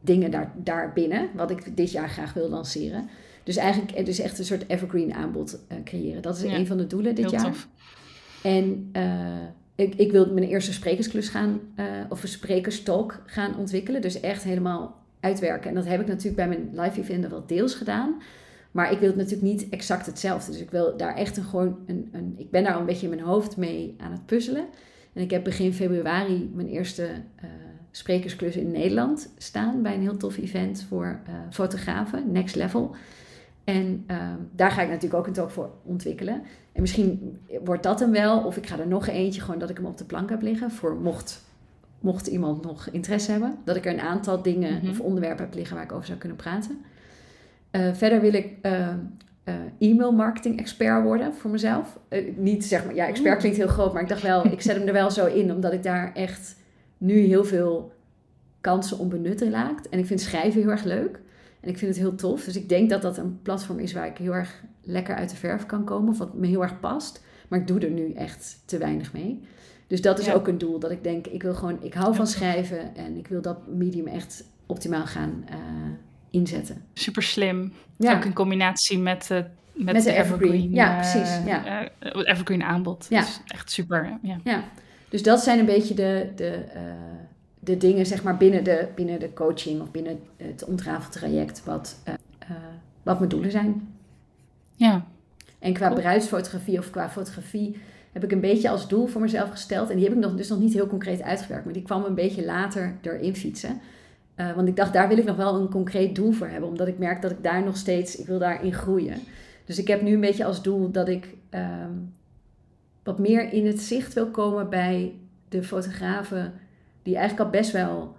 [0.03, 3.09] dingen daar, daar binnen, wat ik dit jaar graag wil lanceren.
[3.43, 6.21] Dus eigenlijk dus echt een soort evergreen aanbod uh, creëren.
[6.21, 7.43] Dat is ja, een van de doelen dit jaar.
[7.43, 7.67] Tof.
[8.43, 9.37] En uh,
[9.75, 14.01] ik, ik wil mijn eerste sprekersklus gaan, uh, of een sprekerstalk gaan ontwikkelen.
[14.01, 15.69] Dus echt helemaal uitwerken.
[15.69, 18.21] En dat heb ik natuurlijk bij mijn live event wel deels gedaan.
[18.71, 20.51] Maar ik wil het natuurlijk niet exact hetzelfde.
[20.51, 22.33] Dus ik wil daar echt een, gewoon een, een.
[22.37, 24.65] Ik ben daar al een beetje in mijn hoofd mee aan het puzzelen.
[25.13, 27.07] En ik heb begin februari mijn eerste
[27.95, 32.95] sprekersklus in Nederland staan bij een heel tof event voor uh, fotografen, Next Level.
[33.63, 34.17] En uh,
[34.51, 36.41] daar ga ik natuurlijk ook een talk voor ontwikkelen.
[36.71, 39.77] En misschien wordt dat hem wel, of ik ga er nog eentje, gewoon dat ik
[39.77, 40.71] hem op de plank heb liggen.
[40.71, 41.43] Voor mocht,
[41.99, 43.57] mocht iemand nog interesse hebben.
[43.65, 44.89] Dat ik er een aantal dingen mm-hmm.
[44.89, 46.77] of onderwerpen heb liggen waar ik over zou kunnen praten.
[47.71, 48.89] Uh, verder wil ik uh,
[49.79, 51.99] e-mail marketing expert worden voor mezelf.
[52.35, 54.87] niet zeg maar, ja, expert klinkt heel groot, maar ik dacht wel, ik zet hem
[54.87, 56.55] er wel zo in, omdat ik daar echt
[57.03, 57.91] nu heel veel
[58.61, 59.87] kansen om benutten laat.
[59.89, 61.19] En ik vind schrijven heel erg leuk.
[61.59, 62.43] En ik vind het heel tof.
[62.43, 65.35] Dus ik denk dat dat een platform is waar ik heel erg lekker uit de
[65.35, 66.09] verf kan komen.
[66.09, 67.23] Of wat me heel erg past.
[67.47, 69.41] Maar ik doe er nu echt te weinig mee.
[69.87, 70.79] Dus dat is ook een doel.
[70.79, 72.95] Dat ik denk, ik wil gewoon, ik hou van schrijven.
[72.95, 75.55] En ik wil dat medium echt optimaal gaan uh,
[76.29, 76.83] inzetten.
[76.93, 77.73] Super slim.
[77.97, 78.15] Ja.
[78.15, 80.51] Ook in combinatie met, uh, met, met, de, evergreen.
[80.51, 81.45] evergreen ja, precies.
[81.45, 81.89] Ja.
[81.99, 83.05] Uh, evergreen aanbod.
[83.09, 83.19] Ja.
[83.19, 84.19] Dus echt super.
[84.21, 84.39] Ja.
[84.43, 84.63] ja.
[85.13, 86.81] Dus dat zijn een beetje de, de, uh,
[87.59, 92.13] de dingen zeg maar binnen de, binnen de coaching of binnen het ontrafeltraject wat, uh,
[92.51, 92.57] uh,
[93.03, 93.95] wat mijn doelen zijn.
[94.75, 95.05] Ja.
[95.59, 95.99] En qua cool.
[95.99, 97.77] bruidsfotografie of qua fotografie
[98.11, 99.89] heb ik een beetje als doel voor mezelf gesteld.
[99.89, 102.15] En die heb ik nog, dus nog niet heel concreet uitgewerkt, maar die kwam een
[102.15, 103.81] beetje later erin fietsen.
[104.35, 106.69] Uh, want ik dacht, daar wil ik nog wel een concreet doel voor hebben.
[106.69, 109.17] Omdat ik merk dat ik daar nog steeds, ik wil daarin groeien.
[109.65, 112.13] Dus ik heb nu een beetje als doel dat ik um,
[113.03, 115.13] wat meer in het zicht wil komen bij
[115.49, 116.53] de fotografen
[117.01, 118.15] die eigenlijk al best wel.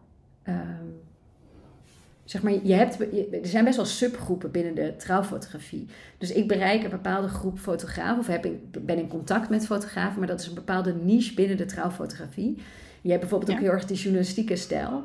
[0.48, 1.02] Um,
[2.24, 3.00] zeg maar, je hebt,
[3.32, 5.86] er zijn best wel subgroepen binnen de trouwfotografie.
[6.18, 10.18] Dus ik bereik een bepaalde groep fotografen, of heb ik, ben in contact met fotografen,
[10.18, 12.62] maar dat is een bepaalde niche binnen de trouwfotografie.
[13.00, 15.02] Je hebt bijvoorbeeld ook heel erg die journalistieke stijl.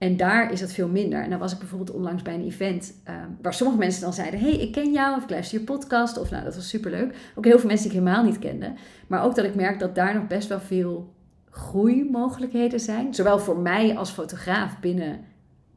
[0.00, 1.22] En daar is dat veel minder.
[1.22, 4.40] En dan was ik bijvoorbeeld onlangs bij een event ehm, waar sommige mensen dan zeiden:
[4.40, 6.18] hey, ik ken jou, of ik luister je podcast.
[6.18, 7.14] Of nou, dat was superleuk.
[7.34, 8.72] Ook heel veel mensen die ik helemaal niet kende.
[9.06, 11.12] Maar ook dat ik merk dat daar nog best wel veel
[11.50, 13.14] groeimogelijkheden zijn.
[13.14, 15.20] Zowel voor mij als fotograaf binnen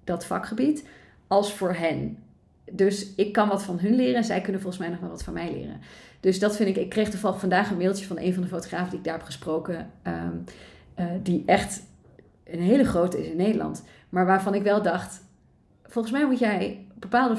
[0.03, 0.87] dat vakgebied,
[1.27, 2.17] als voor hen.
[2.71, 5.23] Dus ik kan wat van hun leren en zij kunnen volgens mij nog wel wat
[5.23, 5.79] van mij leren.
[6.19, 6.77] Dus dat vind ik.
[6.77, 9.25] Ik kreeg toevallig vandaag een mailtje van een van de fotografen die ik daar heb
[9.25, 9.89] gesproken.
[10.01, 10.37] Ehm,
[10.93, 11.83] eh, die echt
[12.43, 13.83] een hele grote is in Nederland.
[14.13, 15.21] Maar waarvan ik wel dacht,
[15.83, 17.35] volgens mij moet jij bepaalde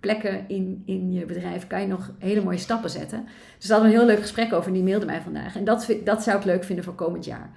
[0.00, 3.24] plekken in, in je bedrijf, kan je nog hele mooie stappen zetten.
[3.58, 5.56] Dus daar hadden we een heel leuk gesprek over en die mailde mij vandaag.
[5.56, 7.50] En dat, dat zou ik leuk vinden voor komend jaar.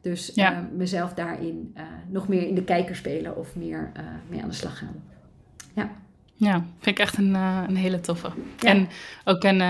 [0.00, 4.42] Dus eh, mezelf daarin uh, nog meer in de kijker spelen of meer uh, mee
[4.42, 5.02] aan de slag gaan.
[5.72, 5.90] Ja.
[6.34, 8.30] Ja, vind ik echt een, een hele toffe.
[8.58, 8.88] En
[9.24, 9.60] ook een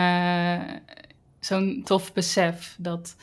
[1.41, 3.17] zo'n tof besef dat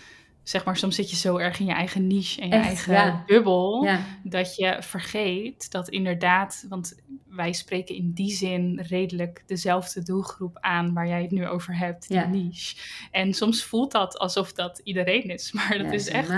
[0.49, 3.89] zeg maar, soms zit je zo erg in je eigen niche en je eigen bubbel,
[4.23, 10.93] dat je vergeet dat inderdaad, want wij spreken in die zin redelijk dezelfde doelgroep aan
[10.93, 12.75] waar jij het nu over hebt, die niche.
[13.11, 16.33] En soms voelt dat alsof dat iedereen is, maar dat is echt,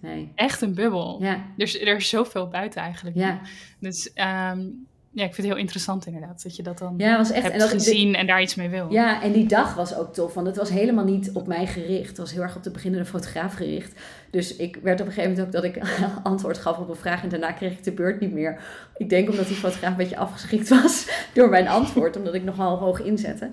[0.00, 0.32] nee.
[0.34, 1.24] echt een bubbel.
[1.56, 3.16] Dus er is zoveel buiten eigenlijk.
[3.16, 3.40] Ja.
[3.78, 6.42] Dus um, ja, ik vind het heel interessant inderdaad.
[6.42, 8.68] Dat je dat dan ja, was echt, hebt en dat, gezien en daar iets mee
[8.68, 8.90] wil.
[8.90, 10.34] Ja, en die dag was ook tof.
[10.34, 12.08] Want het was helemaal niet op mij gericht.
[12.08, 14.00] Het was heel erg op de beginnende fotograaf gericht.
[14.30, 15.82] Dus ik werd op een gegeven moment ook dat ik
[16.22, 17.22] antwoord gaf op een vraag.
[17.22, 18.60] En daarna kreeg ik de beurt niet meer.
[18.96, 22.16] Ik denk omdat die fotograaf een beetje afgeschikt was door mijn antwoord.
[22.16, 23.50] Omdat ik nogal hoog inzette.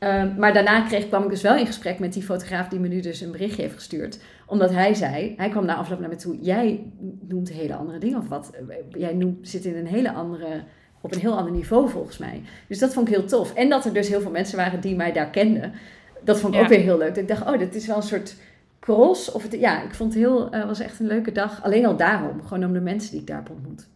[0.00, 2.88] Um, maar daarna kreeg, kwam ik dus wel in gesprek met die fotograaf die me
[2.88, 4.18] nu dus een berichtje heeft gestuurd.
[4.46, 6.92] Omdat hij zei, hij kwam na afloop naar me toe, jij
[7.28, 8.50] noemt hele andere dingen of wat?
[8.90, 10.62] Jij noemt, zit in een hele andere
[11.00, 12.42] op een heel ander niveau volgens mij.
[12.66, 13.54] Dus dat vond ik heel tof.
[13.54, 15.72] En dat er dus heel veel mensen waren die mij daar kenden.
[16.20, 17.16] Dat vond ik ook weer heel leuk.
[17.16, 18.36] Ik dacht, oh, dit is wel een soort
[18.80, 19.32] cross.
[19.32, 21.62] Of het, ja, ik vond het heel, uh, was echt een leuke dag.
[21.62, 23.86] Alleen al daarom, gewoon om de mensen die ik daar ontmoet.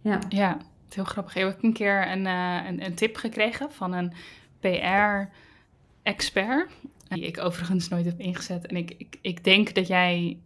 [0.00, 0.58] Ja, ja
[0.94, 1.36] heel grappig.
[1.36, 4.12] Ik heb een keer een, uh, een, een tip gekregen van een
[4.60, 6.70] PR-expert.
[7.08, 8.66] Die ik overigens nooit heb ingezet.
[8.66, 10.38] En ik, ik, ik denk dat jij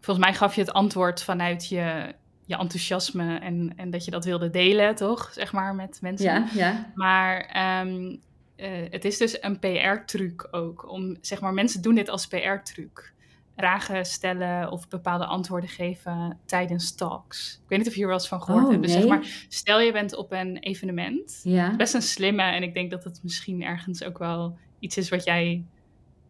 [0.00, 2.14] volgens mij gaf je het antwoord vanuit je,
[2.50, 5.30] je enthousiasme en, en dat je dat wilde delen, toch?
[5.32, 6.26] Zeg maar met mensen.
[6.26, 6.92] Ja, ja.
[6.94, 8.16] Maar ehm,
[8.56, 10.90] eh, het is dus een PR-truc ook.
[10.90, 13.12] Om, zeg maar, mensen doen dit als PR-truc.
[13.56, 17.60] Vragen stellen of bepaalde antwoorden geven tijdens talks.
[17.62, 18.82] Ik weet niet of je hier wel eens van gehoord oh, hebt.
[18.82, 21.40] Dus zeg maar, stel je bent op een evenement.
[21.42, 21.76] Ja.
[21.76, 25.24] Best een slimme en ik denk dat het misschien ergens ook wel iets is wat
[25.24, 25.64] jij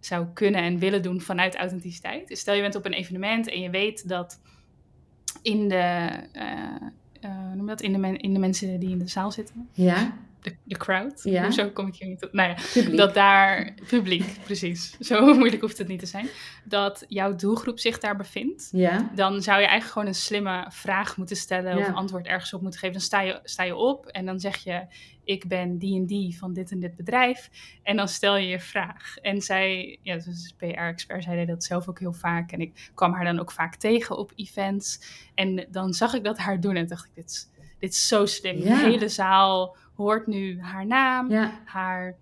[0.00, 2.28] zou kunnen en willen doen vanuit authenticiteit.
[2.28, 4.40] Dus stel je bent op een evenement en je weet dat
[5.42, 6.10] in de,
[7.24, 9.68] uh, noem dat, in de, in de mensen die in de zaal zitten.
[9.72, 10.12] Ja.
[10.42, 11.20] De, de crowd.
[11.22, 11.42] Ja.
[11.42, 12.32] Hoezo kom ik hier niet op?
[12.32, 14.96] Nou ja, dat daar, publiek, precies.
[14.98, 16.28] Zo moeilijk hoeft het niet te zijn.
[16.64, 18.68] Dat jouw doelgroep zich daar bevindt.
[18.72, 19.10] Ja.
[19.14, 22.80] Dan zou je eigenlijk gewoon een slimme vraag moeten stellen of antwoord ergens op moeten
[22.80, 22.94] geven.
[22.94, 24.86] Dan sta je, sta je op en dan zeg je:
[25.24, 27.50] ik ben die en die van dit en dit bedrijf.
[27.82, 29.16] En dan stel je je vraag.
[29.16, 32.52] En zij, ja, dus PR-expert, zij deed dat zelf ook heel vaak.
[32.52, 35.00] En ik kwam haar dan ook vaak tegen op events.
[35.34, 37.48] En dan zag ik dat haar doen en dacht ik, dit is,
[37.78, 38.60] dit is zo slim.
[38.60, 41.30] De hele zaal hoort nu haar naam,
[41.64, 42.16] haar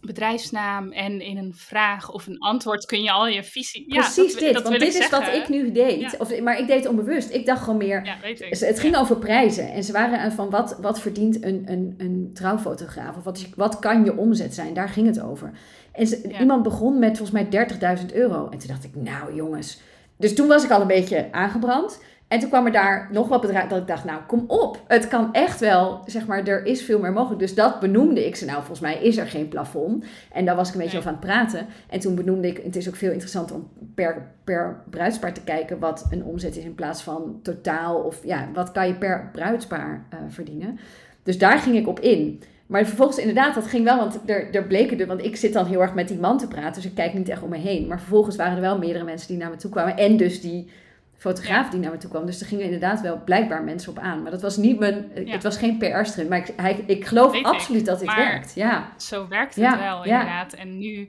[0.00, 3.86] bedrijfsnaam en in een vraag of een antwoord kun je al je visie.
[3.88, 6.16] Precies ja, dit, dat want dit is wat ik nu deed.
[6.18, 7.30] Of, maar ik deed het onbewust.
[7.30, 8.04] Ik dacht gewoon meer.
[8.04, 8.58] Ja, weet ik.
[8.58, 13.16] Het ging over prijzen en ze waren van wat, wat verdient een, een, een trouwfotograaf
[13.16, 14.74] of wat, is, wat kan je omzet zijn?
[14.74, 15.52] Daar ging het over.
[15.92, 18.48] En iemand begon met volgens mij 30.000 euro.
[18.48, 19.80] En toen dacht ik, nou jongens.
[20.16, 22.00] Dus toen was ik al een beetje aangebrand.
[22.28, 25.08] En toen kwam er daar nog wat bedrijf dat ik dacht, nou kom op, het
[25.08, 27.40] kan echt wel, zeg maar, er is veel meer mogelijk.
[27.40, 28.44] Dus dat benoemde ik ze.
[28.44, 30.04] Nou, volgens mij is er geen plafond.
[30.32, 31.66] En daar was ik een beetje over aan het praten.
[31.88, 35.78] En toen benoemde ik, het is ook veel interessanter om per, per bruidspaar te kijken
[35.78, 37.96] wat een omzet is in plaats van totaal.
[37.96, 40.78] Of ja, wat kan je per bruidspaar uh, verdienen.
[41.22, 42.42] Dus daar ging ik op in.
[42.66, 45.66] Maar vervolgens inderdaad, dat ging wel, want er, er bleken er, want ik zit dan
[45.66, 47.86] heel erg met die man te praten, dus ik kijk niet echt om me heen.
[47.86, 49.96] Maar vervolgens waren er wel meerdere mensen die naar me toe kwamen.
[49.96, 50.68] En dus die
[51.16, 52.26] fotograaf die naar me toe kwam.
[52.26, 54.22] Dus er gingen inderdaad wel blijkbaar mensen op aan.
[54.22, 56.28] Maar dat was niet mijn, het was geen PR-stream.
[56.28, 58.54] Maar ik, hij, ik geloof absoluut dat dit werkt.
[58.54, 58.92] Ja.
[58.96, 60.52] Zo werkt het wel inderdaad.
[60.52, 61.08] En nu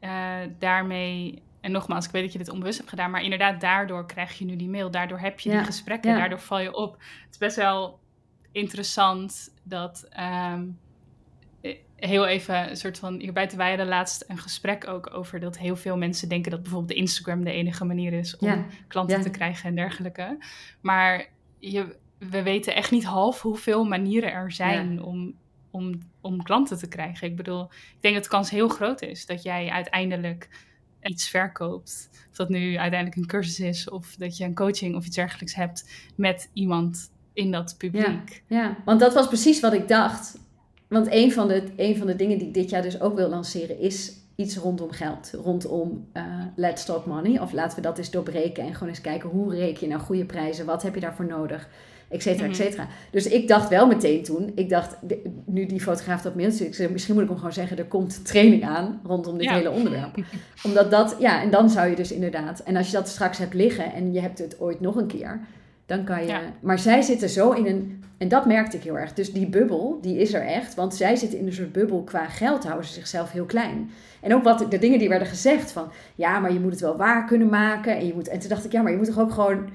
[0.00, 4.06] uh, daarmee, en nogmaals, ik weet dat je dit onbewust hebt gedaan, maar inderdaad daardoor
[4.06, 4.90] krijg je nu die mail.
[4.90, 6.92] Daardoor heb je die gesprekken, daardoor val je op.
[6.92, 7.98] Het is best wel
[8.52, 10.08] interessant dat...
[10.52, 10.78] Um,
[11.98, 15.76] heel even een soort van hierbij te wijden laatst een gesprek ook over dat heel
[15.76, 19.74] veel mensen denken dat bijvoorbeeld Instagram de enige manier is om klanten te krijgen en
[19.74, 20.38] dergelijke.
[20.80, 25.34] Maar je, we weten echt niet half hoeveel manieren er zijn om,
[25.70, 27.28] om, om klanten te krijgen.
[27.28, 30.48] Ik bedoel, ik denk dat de kans heel groot is dat jij uiteindelijk
[31.02, 32.10] iets verkoopt.
[32.30, 35.54] Of dat nu uiteindelijk een cursus is of dat je een coaching of iets dergelijks
[35.54, 38.42] hebt met iemand in dat publiek.
[38.46, 38.76] Ja, ja.
[38.84, 40.46] want dat was precies wat ik dacht.
[40.88, 43.28] Want een van, de, een van de dingen die ik dit jaar dus ook wil
[43.28, 45.30] lanceren is iets rondom geld.
[45.44, 46.22] Rondom uh,
[46.56, 47.40] Let's Talk Money.
[47.40, 50.24] Of laten we dat eens doorbreken en gewoon eens kijken hoe reken je nou goede
[50.24, 50.66] prijzen?
[50.66, 51.68] Wat heb je daarvoor nodig?
[52.08, 52.86] Etcetera, et mhm.
[53.10, 54.96] Dus ik dacht wel meteen toen, ik dacht,
[55.44, 58.26] nu die fotograaf dat mailt, ik zei, misschien moet ik hem gewoon zeggen, er komt
[58.26, 60.16] training aan rondom dit hele onderwerp.
[60.64, 63.54] Omdat dat, ja, en dan zou je dus inderdaad, en als je dat straks hebt
[63.54, 65.40] liggen en je hebt het ooit nog een keer,
[65.88, 66.38] dan kan je.
[66.60, 68.04] Maar zij zitten zo in een.
[68.18, 69.12] En dat merkte ik heel erg.
[69.14, 70.74] Dus die bubbel, die is er echt.
[70.74, 73.90] Want zij zitten in een soort bubbel qua geld, houden ze zichzelf heel klein.
[74.20, 75.90] En ook wat de dingen die werden gezegd van.
[76.14, 77.96] Ja, maar je moet het wel waar kunnen maken.
[77.96, 79.68] En, je moet, en toen dacht ik, ja, maar je moet toch ook gewoon.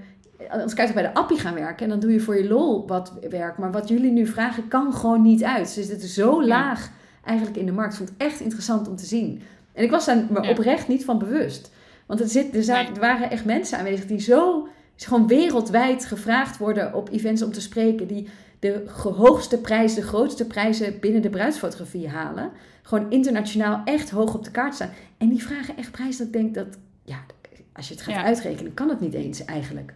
[0.49, 1.83] Anders kan je bij de appie gaan werken.
[1.83, 3.57] En dan doe je voor je lol wat werk.
[3.57, 5.69] Maar wat jullie nu vragen, kan gewoon niet uit.
[5.69, 6.91] Ze zitten zo laag
[7.23, 7.91] eigenlijk in de markt.
[7.91, 9.41] Ik vond het echt interessant om te zien.
[9.73, 11.71] En ik was daar me oprecht niet van bewust.
[12.05, 16.05] Want er, zit, er, zaten, er waren echt mensen aanwezig die zo is gewoon wereldwijd
[16.05, 18.07] gevraagd worden op events om te spreken.
[18.07, 18.27] Die
[18.59, 18.83] de
[19.15, 22.51] hoogste prijzen, de grootste prijzen binnen de bruidsfotografie halen.
[22.81, 24.89] Gewoon internationaal echt hoog op de kaart staan.
[25.17, 27.25] En die vragen echt prijzen dat ik denk dat, ja,
[27.73, 29.93] als je het gaat uitrekenen, kan het niet eens eigenlijk.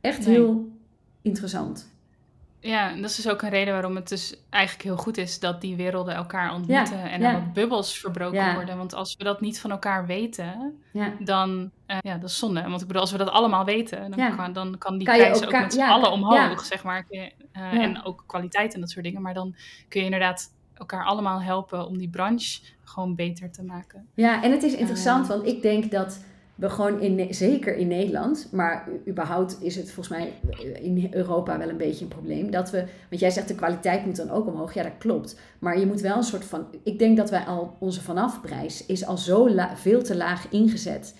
[0.00, 0.68] Echt heel
[1.22, 1.92] interessant.
[2.66, 5.40] Ja, en dat is dus ook een reden waarom het dus eigenlijk heel goed is
[5.40, 7.50] dat die werelden elkaar ontmoeten en ja.
[7.52, 8.76] bubbels verbroken worden.
[8.76, 10.78] Want als we dat niet van elkaar weten,
[11.18, 12.62] dan uh, ja, dat is zonde.
[12.62, 15.44] Want ik bedoel, als we dat allemaal weten, dan, kan, dan kan die kan prijs
[15.44, 17.06] ook met z'n allen omhoog, zeg maar.
[17.10, 19.22] Uh, en ook kwaliteit en dat soort dingen.
[19.22, 19.54] Maar dan
[19.88, 24.08] kun je inderdaad elkaar allemaal helpen om die branche gewoon beter te maken.
[24.14, 26.24] Ja, en het is interessant, want ik denk dat
[26.54, 30.32] we gewoon in, zeker in Nederland, maar überhaupt is het volgens mij
[30.82, 32.50] in Europa wel een beetje een probleem.
[32.50, 34.74] Dat we, want jij zegt de kwaliteit moet dan ook omhoog.
[34.74, 35.38] Ja, dat klopt.
[35.58, 39.06] Maar je moet wel een soort van, ik denk dat wij al, onze vanafprijs is
[39.06, 41.14] al zo veel te laag ingezet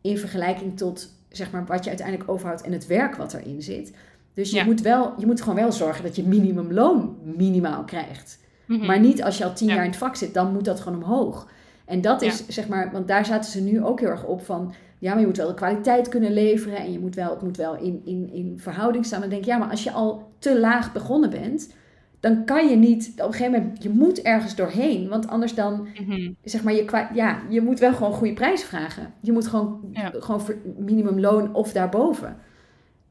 [0.00, 3.92] in vergelijking tot zeg maar wat je uiteindelijk overhoudt en het werk wat erin zit.
[4.34, 8.38] Dus je, moet wel, je moet gewoon wel zorgen dat je minimumloon minimaal krijgt.
[8.66, 8.86] Mhm.
[8.86, 11.02] Maar niet als je al tien jaar in het vak zit, dan moet dat gewoon
[11.02, 11.48] omhoog.
[11.84, 14.74] En dat is zeg maar, want daar zaten ze nu ook heel erg op van,
[14.98, 17.56] ja, maar je moet wel de kwaliteit kunnen leveren en je moet wel, het moet
[17.56, 19.20] wel in, in, in verhouding staan.
[19.20, 21.74] Dan denk ik, ja, maar als je al te laag begonnen bent,
[22.20, 25.08] dan kan je niet, op een gegeven moment, je moet ergens doorheen.
[25.08, 26.32] Want anders dan, mhm.
[26.44, 29.12] zeg maar, je, ja, je moet wel gewoon goede prijs vragen.
[29.20, 30.12] Je moet gewoon, ja.
[30.18, 30.42] gewoon
[30.78, 32.36] minimumloon of daarboven.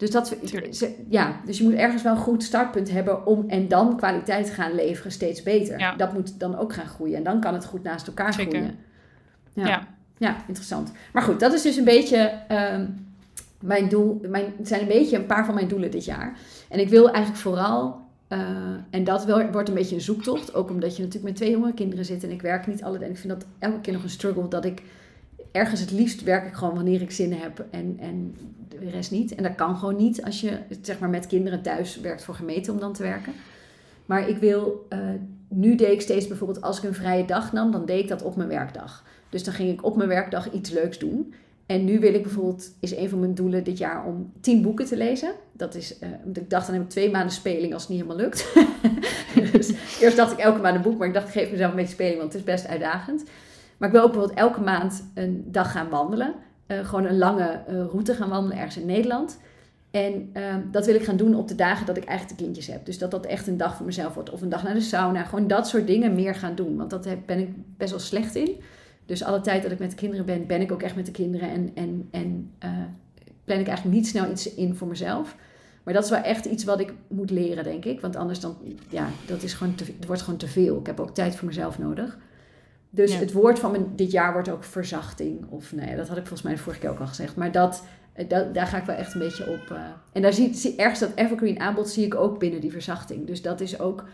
[0.03, 0.35] Dus, dat,
[1.09, 4.75] ja, dus je moet ergens wel een goed startpunt hebben om en dan kwaliteit gaan
[4.75, 5.93] leveren steeds beter.
[5.97, 8.75] Dat moet dan ook gaan groeien en dan kan het goed naast elkaar groeien.
[9.53, 9.67] Ja.
[9.67, 9.87] ja.
[10.17, 10.37] ja.
[10.47, 10.91] interessant.
[11.13, 12.79] Maar goed, dat is dus een beetje uh,
[13.59, 14.21] mijn doel.
[14.27, 16.37] Mijn, het zijn een beetje een paar van mijn doelen dit jaar.
[16.69, 18.39] En ik wil eigenlijk vooral, uh,
[18.89, 22.05] en dat wordt een beetje een zoektocht, ook omdat je natuurlijk met twee jonge kinderen
[22.05, 24.47] zit en ik werk niet alle En ik vind dat elke keer nog een struggle
[24.47, 24.81] dat ik
[25.53, 28.35] ergens het liefst werk ik gewoon wanneer ik zin heb en, en
[28.69, 29.35] de rest niet.
[29.35, 32.71] En dat kan gewoon niet als je zeg maar, met kinderen thuis werkt voor gemeente
[32.71, 33.33] om dan te werken.
[34.05, 34.99] Maar ik wil, uh,
[35.47, 38.21] nu deed ik steeds bijvoorbeeld als ik een vrije dag nam, dan deed ik dat
[38.21, 39.03] op mijn werkdag.
[39.29, 41.33] Dus dan ging ik op mijn werkdag iets leuks doen.
[41.65, 44.85] En nu wil ik bijvoorbeeld, is een van mijn doelen dit jaar om tien boeken
[44.85, 45.31] te lezen.
[45.51, 48.23] Dat is, uh, ik dacht dan heb ik twee maanden speling als het niet helemaal
[48.23, 48.53] lukt.
[49.51, 51.75] dus eerst dacht ik elke maand een boek, maar ik dacht ik geef mezelf een
[51.75, 53.23] beetje speling, want het is best uitdagend.
[53.77, 56.33] Maar ik wil ook bijvoorbeeld elke maand een dag gaan wandelen.
[56.67, 59.39] Uh, gewoon een lange uh, route gaan wandelen ergens in Nederland.
[59.91, 62.67] En uh, dat wil ik gaan doen op de dagen dat ik eigenlijk de kindjes
[62.67, 62.85] heb.
[62.85, 64.29] Dus dat dat echt een dag voor mezelf wordt.
[64.29, 65.23] Of een dag naar de sauna.
[65.23, 66.77] Gewoon dat soort dingen meer gaan doen.
[66.77, 68.61] Want dat ben ik best wel slecht in.
[69.05, 71.11] Dus alle tijd dat ik met de kinderen ben, ben ik ook echt met de
[71.11, 71.49] kinderen.
[71.49, 72.69] En, en, en uh,
[73.43, 75.35] plan ik eigenlijk niet snel iets in voor mezelf.
[75.83, 78.01] Maar dat is wel echt iets wat ik moet leren, denk ik.
[78.01, 78.55] Want anders dan,
[78.89, 80.79] ja, dat is gewoon het wordt gewoon te veel.
[80.79, 82.17] Ik heb ook tijd voor mezelf nodig.
[82.95, 85.45] Dus het woord van mijn, dit jaar wordt ook verzachting.
[85.49, 87.35] Of nee, nou dat had ik volgens mij de vorige keer ook al gezegd.
[87.35, 89.69] Maar dat, eh, dat daar ga ik wel echt een beetje op.
[89.71, 89.79] Uh,
[90.11, 93.27] en daar zie, zie ergens dat evergreen aanbod zie ik ook binnen die verzachting.
[93.27, 94.05] Dus dat is ook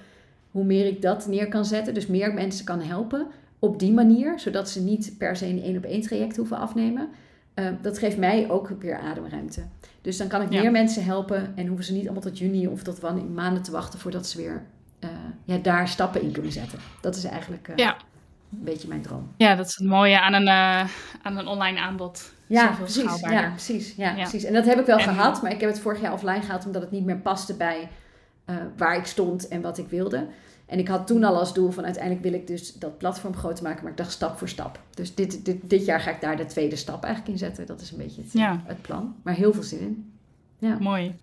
[0.51, 1.93] hoe meer ik dat neer kan zetten.
[1.93, 3.27] Dus meer mensen kan helpen
[3.59, 4.39] op die manier.
[4.39, 7.09] Zodat ze niet per se een één op één traject hoeven afnemen.
[7.55, 9.61] Uh, dat geeft mij ook weer ademruimte.
[10.01, 11.51] Dus dan kan ik meer mensen helpen.
[11.55, 13.01] En hoeven ze niet allemaal tot juni of tot
[13.33, 14.61] maanden te wachten voordat ze weer
[15.43, 16.79] ja, daar stappen in kunnen zetten.
[17.01, 17.71] Dat is eigenlijk...
[17.75, 17.97] ja
[18.51, 19.31] een beetje mijn droom.
[19.37, 20.89] Ja, dat is het mooie aan een, uh,
[21.21, 22.31] aan een online aanbod.
[22.47, 23.19] Ja, precies.
[23.19, 23.95] Ja, precies.
[23.95, 24.43] Ja, precies.
[24.43, 26.81] En dat heb ik wel gehad, maar ik heb het vorig jaar offline gehad omdat
[26.81, 27.89] het niet meer paste bij
[28.49, 30.27] uh, waar ik stond en wat ik wilde.
[30.65, 33.63] En ik had toen al als doel van uiteindelijk wil ik dus dat platform groter
[33.63, 34.79] maken, maar ik dacht stap voor stap.
[34.93, 37.65] Dus dit, dit, dit jaar ga ik daar de tweede stap eigenlijk in zetten.
[37.65, 38.61] Dat is een beetje het, ja.
[38.65, 39.15] het plan.
[39.23, 40.11] Maar heel veel zin in.
[40.57, 40.77] Ja.
[40.79, 41.15] Mooi.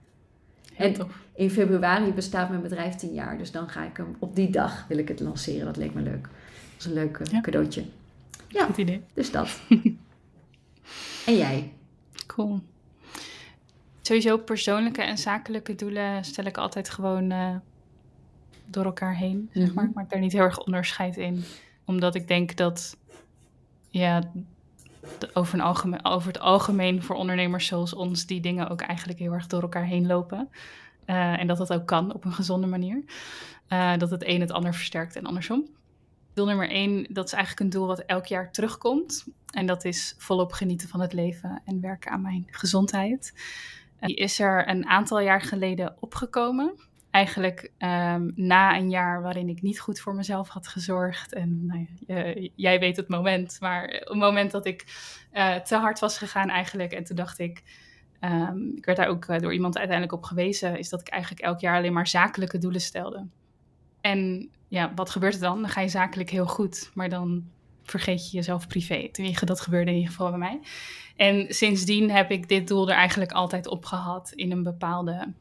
[0.74, 1.18] Heel en tof.
[1.34, 3.38] in februari bestaat mijn bedrijf tien jaar.
[3.38, 5.64] Dus dan ga ik hem op die dag wil ik het lanceren.
[5.64, 6.28] Dat leek me leuk
[6.78, 7.84] is een leuk cadeautje.
[8.48, 9.02] Ja, Goed idee.
[9.14, 9.60] Dus dat.
[11.26, 11.72] En jij?
[12.26, 12.60] Cool.
[14.02, 17.56] Sowieso persoonlijke en zakelijke doelen stel ik altijd gewoon uh,
[18.66, 19.82] door elkaar heen, zeg maar.
[19.82, 19.90] Mhm.
[19.90, 21.44] Ik maak daar niet heel erg onderscheid in.
[21.84, 22.96] Omdat ik denk dat,
[23.88, 24.22] ja,
[25.32, 28.26] over, een algemeen, over het algemeen voor ondernemers zoals ons...
[28.26, 30.48] die dingen ook eigenlijk heel erg door elkaar heen lopen.
[31.04, 33.04] Eh, en dat dat ook kan op een gezonde manier.
[33.68, 35.66] Eh, dat het een het ander versterkt en andersom.
[36.36, 39.26] Doel nummer één, dat is eigenlijk een doel wat elk jaar terugkomt.
[39.50, 43.32] En dat is volop genieten van het leven en werken aan mijn gezondheid.
[44.00, 46.74] Die is er een aantal jaar geleden opgekomen.
[47.10, 51.32] Eigenlijk ehm, na een jaar waarin ik niet goed voor mezelf had gezorgd.
[51.32, 54.84] En nou ja, jij weet het moment, maar het moment dat ik
[55.30, 56.92] eh, te hard was gegaan eigenlijk.
[56.92, 57.62] En toen dacht ik,
[58.20, 61.42] ehm, ik werd daar ook eh, door iemand uiteindelijk op gewezen, is dat ik eigenlijk
[61.42, 63.26] elk jaar alleen maar zakelijke doelen stelde.
[64.00, 65.60] En ja, wat gebeurt er dan?
[65.60, 67.44] Dan ga je zakelijk heel goed, maar dan
[67.82, 69.08] vergeet je jezelf privé.
[69.12, 70.60] Tenminste, dat gebeurde in ieder geval bij mij.
[71.16, 75.32] En sindsdien heb ik dit doel er eigenlijk altijd op gehad in een bepaalde,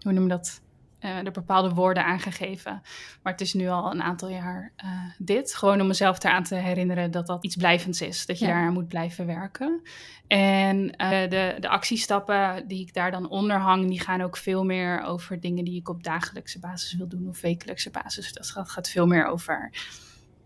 [0.00, 0.62] hoe noem je dat?
[1.04, 2.82] Eh er bepaalde woorden aangegeven.
[3.22, 4.88] Maar het is nu al een aantal jaar eh,
[5.18, 5.54] dit.
[5.54, 8.26] Gewoon om mezelf eraan te herinneren dat dat iets blijvends is.
[8.26, 8.52] Dat je Ja.
[8.52, 9.80] daar aan moet blijven werken.
[10.26, 14.64] En eh, de, de actiestappen die ik daar dan onder hang, die gaan ook veel
[14.64, 18.32] meer over dingen die ik op dagelijkse basis wil doen of wekelijkse basis.
[18.32, 19.70] Dat gaat, gaat veel meer over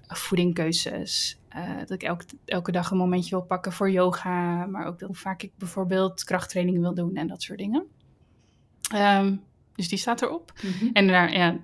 [0.07, 1.39] voedingkeuzes.
[1.79, 5.43] dat ik elke, elke dag een momentje wil pakken voor yoga, maar ook hoe vaak
[5.43, 7.87] ik bijvoorbeeld krachttraining wil doen en dat soort dingen.
[8.93, 9.37] Ehm,
[9.79, 10.53] dus die staat erop.
[10.63, 10.91] Mhm.
[10.93, 11.57] En daar, ja,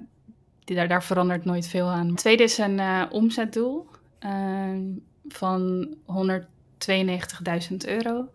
[0.65, 2.07] die, daar, daar verandert nooit veel aan.
[2.09, 3.89] Het tweede is een eh, omzetdoel
[4.19, 4.83] ehm,
[5.29, 8.29] van 192.000 euro.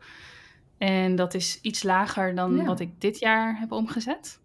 [0.78, 2.64] En dat is iets lager dan Ja.
[2.64, 4.40] wat ik dit jaar heb omgezet.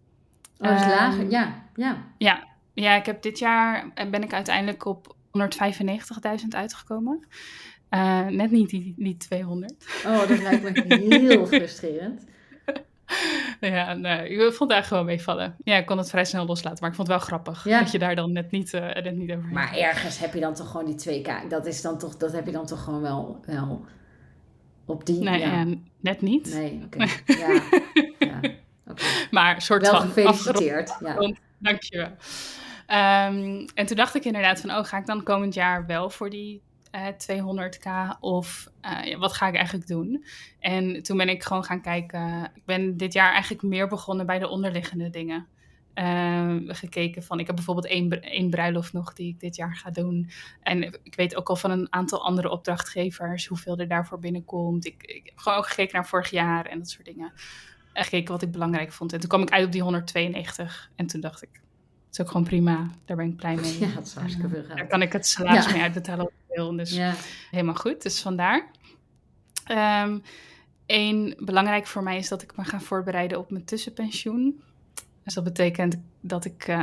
[0.57, 1.29] Oh, dat is Ehm, lager.
[1.29, 2.03] Ja, ja.
[2.17, 7.27] Ja, ja, ik heb dit jaar eh, ben ik uiteindelijk op 195.000 uitgekomen.
[7.89, 9.73] Eh, net niet die, die 200.
[10.05, 12.25] Oh, dat lijkt me heel frustrerend.
[13.59, 15.55] ja, nee, ik vond het eigenlijk gewoon meevallen.
[15.63, 17.79] Ja, ik kon het vrij snel loslaten, maar ik vond het wel grappig Ja.
[17.79, 20.53] dat je daar dan net niet, eh net niet over Maar ergens heb je dan
[20.53, 21.47] toch gewoon die 2K.
[21.49, 23.85] Dat, is dan toch, dat heb je dan toch gewoon wel, wel
[24.85, 25.19] op die...
[25.19, 25.51] Nee, ja.
[25.51, 26.53] ja, net niet.
[26.53, 27.05] Nee, oké.
[27.25, 27.61] Ja,
[28.19, 28.39] ja.
[28.87, 29.03] oké.
[29.31, 30.97] Maar soort Wel van gefeliciteerd.
[30.99, 31.07] Ja.
[31.07, 31.39] afgerond.
[31.57, 32.11] Dankjewel.
[32.85, 36.29] Ehm, en toen dacht ik inderdaad van, oh, ga ik dan komend jaar wel voor
[36.29, 36.61] die
[36.95, 40.25] eh 200k of eh, wat ga ik eigenlijk doen?
[40.59, 42.51] En toen ben ik gewoon gaan kijken.
[42.55, 45.47] Ik ben dit jaar eigenlijk meer begonnen bij de onderliggende dingen.
[45.93, 49.91] Ehm, gekeken van, ik heb bijvoorbeeld één, één bruiloft nog die ik dit jaar ga
[49.91, 50.29] doen.
[50.61, 54.85] En ik weet ook al van een aantal andere opdrachtgevers hoeveel er daarvoor binnenkomt.
[54.85, 57.33] Ik, ik heb gewoon ook gekeken naar vorig jaar en dat soort dingen.
[57.93, 59.13] En gekeken wat ik belangrijk vond.
[59.13, 60.91] En toen kwam ik uit op die 192.
[60.95, 61.61] En toen dacht ik,
[62.19, 62.89] is ook gewoon prima.
[63.05, 63.79] Daar ben ik blij mee.
[63.87, 65.71] ja, dat is hartstikke veel Daar kan ik het salaris Ja.
[65.71, 66.75] mee uitbetalen wil.
[66.75, 67.13] Dus Ja,
[67.51, 68.01] helemaal goed.
[68.01, 68.67] Dus vandaar.
[69.65, 70.17] Ehm
[70.85, 74.61] Eén belangrijk voor mij is dat ik me ga voorbereiden op mijn tussenpensioen.
[75.23, 76.77] Dus dat betekent dat ik eh,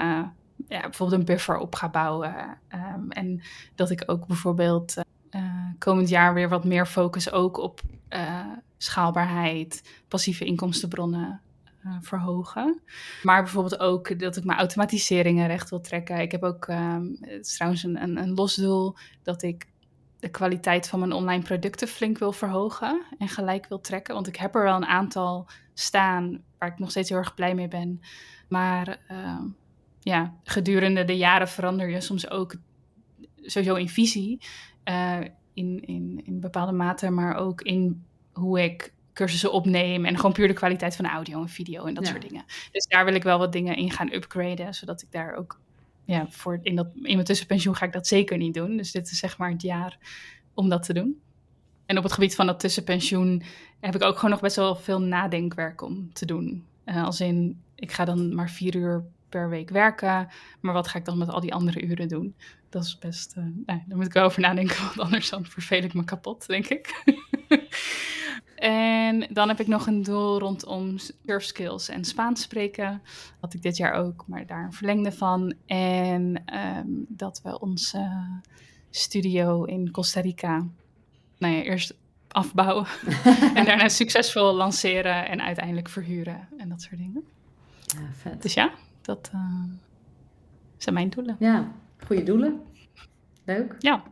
[0.68, 2.58] ja, bijvoorbeeld een buffer op ga bouwen.
[2.68, 3.42] Ehm, en
[3.74, 4.94] dat ik ook bijvoorbeeld
[5.30, 5.42] eh,
[5.78, 8.46] komend jaar weer wat meer focus ook op eh,
[8.78, 11.40] schaalbaarheid, passieve inkomstenbronnen
[11.84, 12.80] eh, verhogen.
[13.22, 16.20] Maar bijvoorbeeld ook dat ik mijn automatiseringen recht wil trekken.
[16.20, 17.06] Ik heb ook, ehm,
[17.40, 19.70] trouwens een, een, een los doel, dat ik
[20.18, 24.14] de kwaliteit van mijn online producten flink wil verhogen en gelijk wil trekken.
[24.14, 27.54] Want ik heb er wel een aantal staan waar ik nog steeds heel erg blij
[27.54, 28.00] mee ben.
[28.48, 29.44] Maar ehm,
[30.00, 32.54] ja, gedurende de jaren verander je soms ook
[33.36, 34.40] sowieso in visie.
[34.84, 35.20] eh,
[35.54, 40.04] in, in, in bepaalde mate, maar ook in hoe ik cursussen opneem.
[40.04, 42.10] En gewoon puur de kwaliteit van audio en video en dat Ja.
[42.10, 42.44] soort dingen.
[42.72, 45.60] Dus daar wil ik wel wat dingen in gaan upgraden, zodat ik daar ook
[46.04, 48.76] ja, voor in, dat, in mijn tussenpensioen ga ik dat zeker niet doen.
[48.76, 49.98] Dus dit is zeg maar het jaar
[50.54, 51.20] om dat te doen.
[51.86, 53.42] En op het gebied van dat tussenpensioen
[53.80, 56.66] heb ik ook gewoon nog best wel veel nadenkwerk om te doen.
[56.84, 60.28] Eh, als in, ik ga dan maar vier uur per week werken,
[60.60, 62.34] maar wat ga ik dan met al die andere uren doen?
[62.68, 65.94] Dat is best, nou, daar moet ik wel over nadenken, want anders dan verveel ik
[65.94, 67.02] me kapot, denk ik.
[68.62, 73.02] en dan heb ik nog een doel rondom surf skills en Spaans spreken.
[73.40, 75.54] Had ik dit jaar ook, maar daar een verlengde van.
[75.66, 78.30] En ehm, dat we onze
[78.90, 80.66] studio in Costa Rica,
[81.38, 81.94] nou ja, eerst
[82.28, 82.86] afbouwen
[83.54, 87.24] en daarna succesvol lanceren en uiteindelijk verhuren en dat soort dingen.
[87.86, 88.42] ja vet.
[88.42, 89.62] Dus ja, dat eh,
[90.76, 91.36] zijn mijn doelen.
[91.38, 91.72] Ja,
[92.06, 92.62] goede doelen.
[93.44, 93.76] Leuk.
[93.78, 94.02] Ja.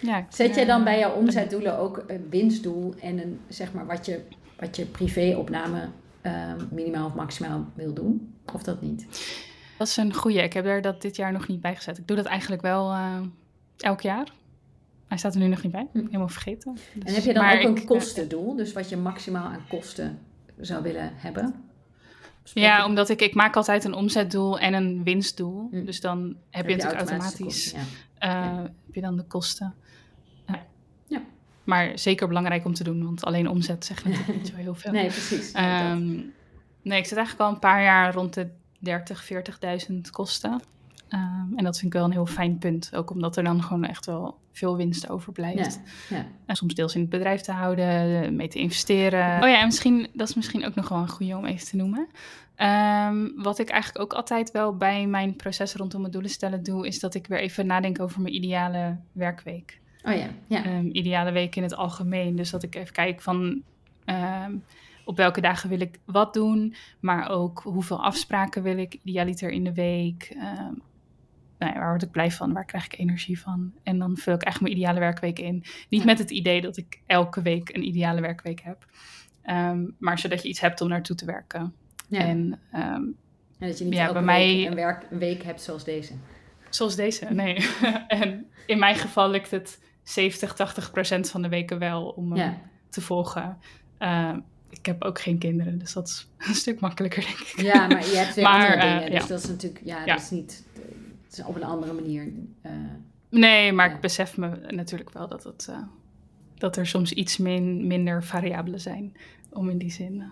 [0.00, 3.86] Ja Zet jij dan eh, bij jouw omzetdoelen ook een winstdoel en een, zeg maar,
[3.86, 4.20] wat je,
[4.58, 5.88] wat je privéopname
[6.20, 8.34] eh, minimaal of maximaal wil doen?
[8.54, 9.06] Of dat niet?
[9.78, 10.42] Dat is een goeie.
[10.42, 11.98] Ik heb er dat dit jaar nog niet bij gezet.
[11.98, 13.20] Ik doe dat eigenlijk wel eh,
[13.76, 14.32] elk jaar.
[15.06, 15.86] Hij staat er nu nog niet bij.
[15.92, 15.98] Hm.
[15.98, 16.76] Helemaal vergeten.
[16.94, 18.56] en Dus- heb je dan maar ook een ik, eh, kostendoel?
[18.56, 20.18] Dus wat je maximaal aan kosten
[20.60, 21.67] zou willen hebben?
[22.54, 25.68] Ja, omdat ik, ik maak altijd een omzetdoel en een winstdoel.
[25.70, 25.84] Hm.
[25.84, 27.78] Dus dan heb, je natuurlijk automatisch kosten,
[28.18, 28.62] eh, Ja.
[28.86, 29.74] heb je dan de kosten.
[30.46, 30.66] Ja.
[31.06, 31.20] Ja.
[31.64, 34.92] Maar zeker belangrijk om te doen, want alleen omzet zegt natuurlijk niet zo heel veel.
[34.98, 35.52] Nee, precies.
[35.52, 36.06] Ehm,
[36.82, 40.60] nee, ik zit eigenlijk al een paar jaar rond de 30, 40.000 kosten.
[41.08, 42.94] Ehm, en dat vind ik wel een heel fijn punt.
[42.94, 45.80] Ook omdat er dan gewoon echt wel veel winst overblijft.
[46.08, 46.26] Ja, ja.
[46.46, 49.42] En soms deels in het bedrijf te houden, mee te investeren.
[49.42, 51.76] Oh ja, en misschien, dat is misschien ook nog wel een goede om even te
[51.76, 52.08] noemen.
[52.54, 56.86] Ehm, wat ik eigenlijk ook altijd wel bij mijn proces rondom het doelen stellen doe,
[56.86, 59.80] is dat ik weer even nadenk over mijn ideale werkweek.
[60.02, 60.64] Oh ja, ja.
[60.64, 62.36] Ehm, ideale week in het algemeen.
[62.36, 63.62] Dus dat ik even kijk van
[65.04, 69.64] op welke dagen wil ik wat doen, maar ook hoeveel afspraken wil ik idealiter in
[69.64, 70.36] de week.
[71.58, 72.52] Nou ja, waar word ik blij van?
[72.52, 73.72] Waar krijg ik energie van?
[73.82, 75.64] En dan vul ik echt mijn ideale werkweek in.
[75.88, 78.86] Niet met het idee dat ik elke week een ideale werkweek heb,
[79.42, 81.74] Ehm, maar zodat je iets hebt om naartoe te werken.
[82.08, 82.20] ja.
[82.20, 83.02] En ehm,
[83.58, 85.84] En dat je niet ja, elke bij mij- week een, werk, een week hebt zoals
[85.84, 86.12] deze.
[86.70, 87.66] Zoals deze, nee.
[88.08, 92.58] en in mijn geval lukt het 70, 80 procent van de weken wel om Ja.
[92.88, 93.58] te volgen.
[93.98, 94.36] Uh,
[94.70, 97.60] ik heb ook geen kinderen, dus dat is een stuk makkelijker, denk ik.
[97.60, 99.10] ja, maar je hebt weer Maar, andere eh, dingen.
[99.10, 99.26] Dus ja.
[99.28, 100.14] dat is natuurlijk, ja, Ja.
[100.14, 100.66] dat is niet,
[101.36, 102.32] het op een andere manier.
[102.62, 102.72] eh,
[103.30, 103.94] Nee, maar Ja.
[103.94, 105.76] ik besef me natuurlijk wel dat, het, uh,
[106.54, 109.16] dat er soms iets min, minder variabelen zijn.
[109.52, 110.22] Om in die zin.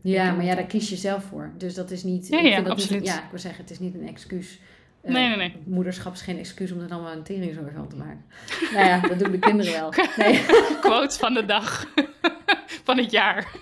[0.00, 1.50] ja, heb maar ja, daar kies je zelf voor.
[1.58, 3.00] Dus dat is niet, Ja, ik ja, vind dat absoluut.
[3.00, 4.60] Niet, ja, ik wil zeggen, het is niet een excuus.
[5.00, 5.56] Eh, Nee, nee, nee.
[5.64, 8.24] Moederschap is geen excuus om er dan wel een teringzorg van te maken.
[8.74, 9.92] nou ja, dat doen de kinderen wel.
[10.16, 10.44] Nee.
[10.80, 11.86] Quote van de dag.
[12.84, 13.52] van het jaar.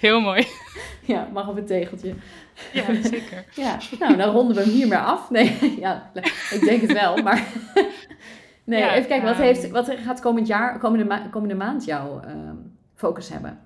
[0.00, 0.46] Heel mooi.
[1.12, 2.14] Ja, mag op een tegeltje.
[2.72, 3.44] Ja, zeker.
[3.64, 5.30] Ja, nou, dan ronden we hem hier maar af.
[5.30, 6.10] Nee, ja,
[6.50, 7.46] ik denk het wel, maar...
[8.64, 11.84] Nee, Ja, even kijken, wat, ehm, heeft, wat gaat komend jaar, komende, ma- komende maand
[11.84, 12.56] jouw ehm,
[12.94, 13.58] focus hebben?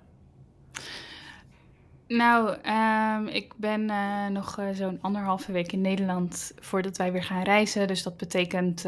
[2.08, 7.24] Nou, ehm, ik ben eh, nog eh, zo'n anderhalve week in Nederland voordat wij weer
[7.24, 7.86] gaan reizen.
[7.86, 8.84] Dus dat betekent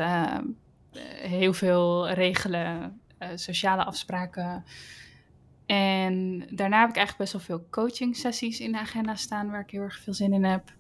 [1.23, 4.65] heel veel regelen, eh, sociale afspraken.
[5.69, 9.61] En daarna heb ik eigenlijk best wel veel coaching sessies in de agenda staan waar
[9.61, 10.73] ik heel erg veel zin in heb.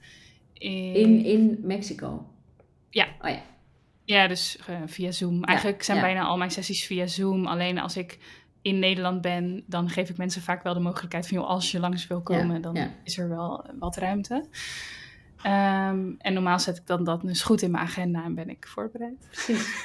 [0.52, 2.26] In, in Mexico?
[2.90, 3.06] Ja.
[3.20, 3.42] Oh ja.
[4.04, 5.44] Ja, dus eh, via Zoom.
[5.44, 6.02] Eigenlijk zijn ja.
[6.02, 7.46] bijna al mijn sessies via Zoom.
[7.46, 8.18] Alleen als ik
[8.62, 11.36] in Nederland ben, dan geef ik mensen vaak wel de mogelijkheid van...
[11.36, 14.44] Joh, als je langs wil komen, Ja, dan is er wel wat ruimte.
[15.42, 18.66] Ehm, en normaal zet ik dan dat dus goed in mijn agenda en ben ik
[18.66, 19.28] voorbereid.
[19.30, 19.84] Precies.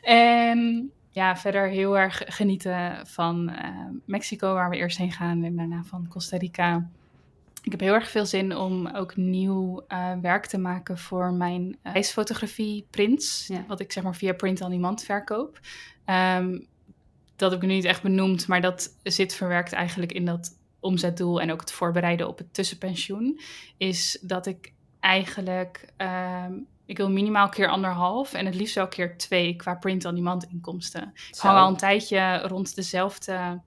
[0.02, 3.70] en ja, verder heel erg genieten van eh,
[4.04, 5.44] Mexico, waar we eerst heen gaan.
[5.44, 6.90] En daarna van Costa Rica.
[7.62, 11.62] Ik heb heel erg veel zin om ook nieuw eh, werk te maken voor mijn
[11.82, 13.46] uh, reisfotografie prints.
[13.46, 13.64] Ja.
[13.68, 15.60] Wat ik zeg maar via print on demand verkoop.
[16.04, 16.58] Ehm,
[17.36, 21.40] dat heb ik nu niet echt benoemd, maar dat zit verwerkt eigenlijk in dat omzetdoel
[21.40, 23.40] en ook het voorbereiden op het tussenpensioen.
[23.76, 26.52] Is dat ik eigenlijk, ehm,
[26.86, 30.44] ik wil minimaal keer anderhalf en het liefst wel keer twee qua print on demand
[30.44, 31.12] inkomsten.
[31.30, 33.60] Ik hang al een tijdje rond dezelfde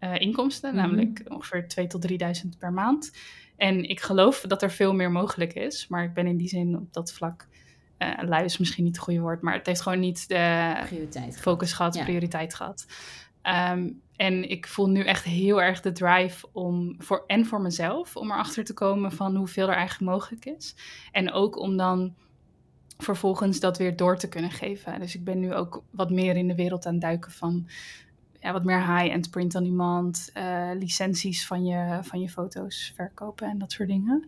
[0.00, 0.82] uh, inkomsten, Mhm.
[0.82, 3.12] namelijk ongeveer 2 tot 3000 per maand.
[3.56, 6.76] En ik geloof dat er veel meer mogelijk is, maar ik ben in die zin
[6.76, 7.46] op dat vlak,
[7.98, 11.40] uh, lui is misschien niet het goede woord, maar het heeft gewoon niet de Prioriteit.
[11.40, 12.02] focus gehad, Ja.
[12.04, 12.86] prioriteit gehad.
[13.72, 18.16] Um, en ik voel nu echt heel erg de drive om voor en voor mezelf
[18.16, 20.74] om erachter te komen van hoeveel er eigenlijk mogelijk is.
[21.12, 22.14] En ook om dan
[23.02, 25.00] vervolgens dat weer door te kunnen geven.
[25.00, 27.68] Dus ik ben nu ook wat meer in de wereld aan het duiken van
[28.40, 33.48] ja, wat meer high-end print on demand, uh, licenties van je, van je foto's verkopen
[33.48, 34.24] en dat soort dingen.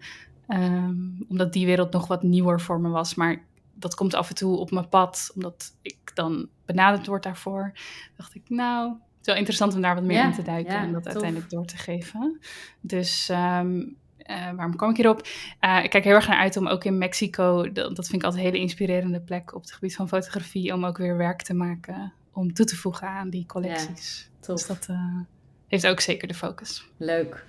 [0.49, 3.43] Um, omdat die wereld nog wat nieuwer voor me was, maar
[3.75, 7.73] dat komt af en toe op mijn pad, omdat ik dan benaderd word daarvoor.
[8.17, 10.75] Dacht ik, nou, het is wel interessant om daar wat meer Ja, in te duiken
[10.75, 11.13] ja, en dat tof.
[11.13, 12.41] uiteindelijk door te geven.
[12.81, 13.97] Dus um,
[14.31, 15.27] uh, waarom kwam ik hierop?
[15.61, 18.25] Uh, ik kijk heel erg naar uit om ook in Mexico, dat, dat vind ik
[18.25, 21.55] altijd een hele inspirerende plek op het gebied van fotografie, om ook weer werk te
[21.55, 24.29] maken, om toe te voegen aan die collecties.
[24.31, 24.57] Ja, tof.
[24.57, 25.21] Dus dat uh,
[25.69, 26.89] heeft ook zeker de focus.
[26.97, 27.45] Leuk.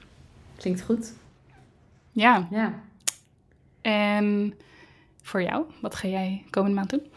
[0.57, 1.13] Klinkt goed.
[2.11, 2.47] Ja.
[2.51, 2.73] Ja.
[3.81, 4.53] En
[5.21, 7.07] voor jou, wat ga jij komende maand doen?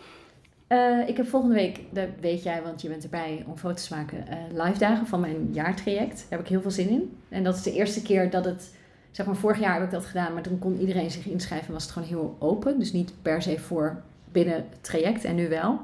[0.69, 3.95] Uh, ik heb volgende week, dat weet jij, want je bent erbij om foto's te
[3.95, 6.19] maken, uh, live dagen van mijn jaartraject.
[6.19, 7.19] Daar heb ik heel veel zin in.
[7.29, 8.75] En dat is de eerste keer dat het,
[9.11, 11.83] zeg maar vorig jaar heb ik dat gedaan, maar toen kon iedereen zich inschrijven, was
[11.83, 12.79] het gewoon heel open.
[12.79, 14.03] Dus niet per se voor
[14.33, 15.81] binnen het traject en nu wel.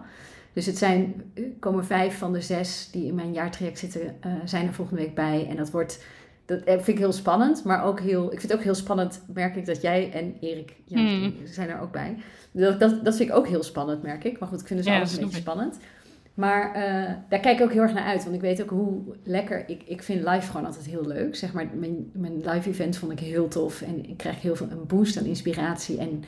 [0.52, 1.22] Dus het zijn,
[1.58, 5.14] komen vijf van de zes die in mijn jaartraject zitten, uh, zijn er volgende week
[5.14, 5.46] bij.
[5.50, 6.04] En dat wordt
[6.46, 9.22] dat eh, vind ik heel spannend, maar ook heel, ik vind het ook heel spannend,
[9.34, 11.34] merk ik dat jij en Erik ja, Mm.
[11.44, 12.16] zijn er ook bij.
[12.50, 14.38] Dat, dat, dat vind ik ook heel spannend, merk ik.
[14.38, 15.42] Maar goed, ik vind dus Ja, alles een beetje ik.
[15.42, 15.76] spannend.
[16.34, 19.02] Maar eh, daar kijk ik ook heel erg naar uit, want ik weet ook hoe
[19.22, 21.36] lekker, ik, ik vind live gewoon altijd heel leuk.
[21.36, 24.70] Zeg maar, mijn, mijn live event vond ik heel tof en ik krijg heel veel
[24.70, 26.24] een boost aan inspiratie en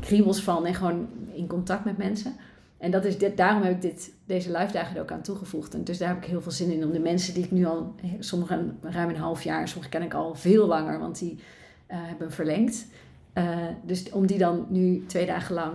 [0.00, 2.36] kriebels van en gewoon in contact met mensen.
[2.78, 5.74] En dat is dit, daarom heb ik dit, deze live dagen er ook aan toegevoegd.
[5.74, 7.64] En dus daar heb ik heel veel zin in om de mensen die ik nu
[7.64, 11.38] al, sommigen ruim een half jaar, sommigen ken ik al veel langer, want die
[11.86, 12.86] eh, hebben verlengd.
[13.32, 15.74] Eh, dus om die dan nu twee dagen lang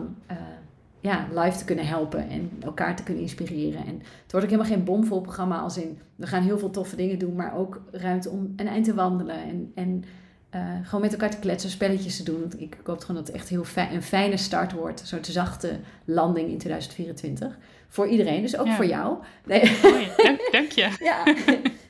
[1.02, 3.86] ja, live te kunnen helpen en elkaar te kunnen inspireren.
[3.86, 6.96] En het wordt ook helemaal geen bomvol programma als in, we gaan heel veel toffe
[6.96, 10.04] dingen doen, maar ook ruimte om een eind te wandelen en, en
[10.50, 12.40] eh, gewoon met elkaar te kletsen, spelletjes te doen.
[12.40, 15.02] Want ik hoop gewoon dat het echt heel fijn, een fijne start wordt.
[15.02, 17.58] Een soort zachte landing in 2024.
[17.88, 18.76] Voor iedereen, dus ook Ja.
[18.76, 19.18] voor jou.
[19.46, 20.96] Nee, Mooi, dank, dank je.
[21.12, 21.24] ja.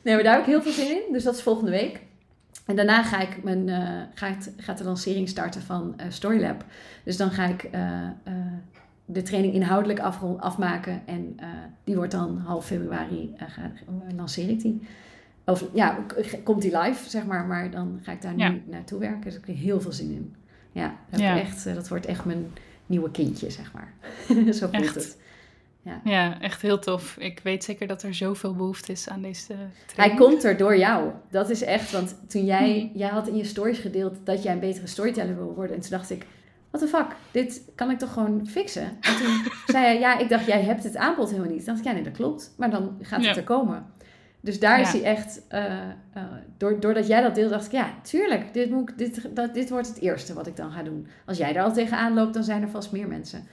[0.03, 1.01] nee, maar daar heb ik heel veel zin in.
[1.14, 2.01] Dus dat is volgende week.
[2.66, 6.66] En daarna ga ik mijn, eh, ga ik, gaat de lancering starten van eh, Storylab.
[7.03, 7.70] Dus dan ga ik
[9.12, 9.99] de training inhoudelijk
[10.39, 11.01] afmaken.
[11.05, 11.47] En eh,
[11.84, 14.82] die wordt dan half februari, ga, eh, lanceer ik die.
[15.45, 15.97] Of ja,
[16.43, 17.45] komt die live, zeg maar.
[17.45, 18.49] Maar dan ga ik daar Ja.
[18.49, 19.22] nu naartoe werken.
[19.22, 20.36] Dus ik heb er heel veel zin in.
[20.72, 21.39] Ja, Ja.
[21.39, 22.45] echt, dat wordt echt mijn
[22.86, 23.93] nieuwe kindje, zeg maar.
[24.53, 24.95] Zo voelt Echt.
[24.95, 25.18] het.
[26.03, 27.18] Ja, echt heel tof.
[27.20, 30.20] Ik weet zeker dat er zoveel behoefte is aan deze Hij training.
[30.20, 31.09] komt er door jou.
[31.30, 32.97] Dat is echt, want toen jij, Mhm.
[32.97, 35.76] jij had in je stories gedeeld dat jij een betere storyteller wil worden.
[35.76, 36.26] En toen dacht ik,
[36.72, 38.97] what the fuck, dit kan ik toch gewoon fixen?
[39.01, 41.57] En toen zei hij, ja, ik dacht, jij hebt het aanbod helemaal niet.
[41.57, 42.53] Toen dacht ik, ja, nee, dat klopt.
[42.57, 43.86] Maar dan gaat het er komen.
[44.43, 45.82] Dus daar is hij echt, eh,
[46.13, 46.24] eh,
[46.57, 49.69] door, doordat jij dat deelde, dacht ik, ja, tuurlijk, dit, moet, ik- dit, dat, dit
[49.69, 51.07] wordt het eerste wat ik dan ga doen.
[51.26, 53.47] Als jij daar al tegenaan loopt, dan zijn er vast meer mensen.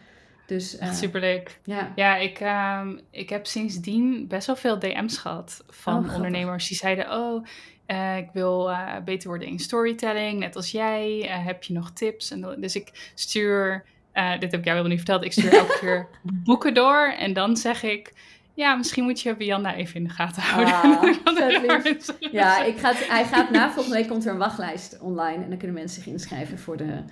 [0.46, 1.58] Dus eh, superleuk.
[1.64, 6.14] ja, Ja, ik, ehm, ik heb sindsdien best wel veel DM's gehad Oh, van grappig.
[6.14, 7.44] ondernemers die zeiden: Oh,
[7.89, 11.28] eh, ik wil eh, beter worden in storytelling, net als jij.
[11.28, 12.30] Eh, heb je nog tips?
[12.30, 16.07] En dus ik stuur, dit heb ik jou helemaal niet verteld, ik stuur elke keer
[16.22, 17.14] boeken door.
[17.18, 18.12] En dan zeg ik:
[18.55, 20.74] Ja, misschien moet je Bianna even in de gaten houden.
[21.24, 24.99] Ah, mensen- Ja, ik ga het- hij gaat na volgende week komt er een wachtlijst
[25.01, 27.03] online en dan kunnen mensen zich inschrijven voor, de,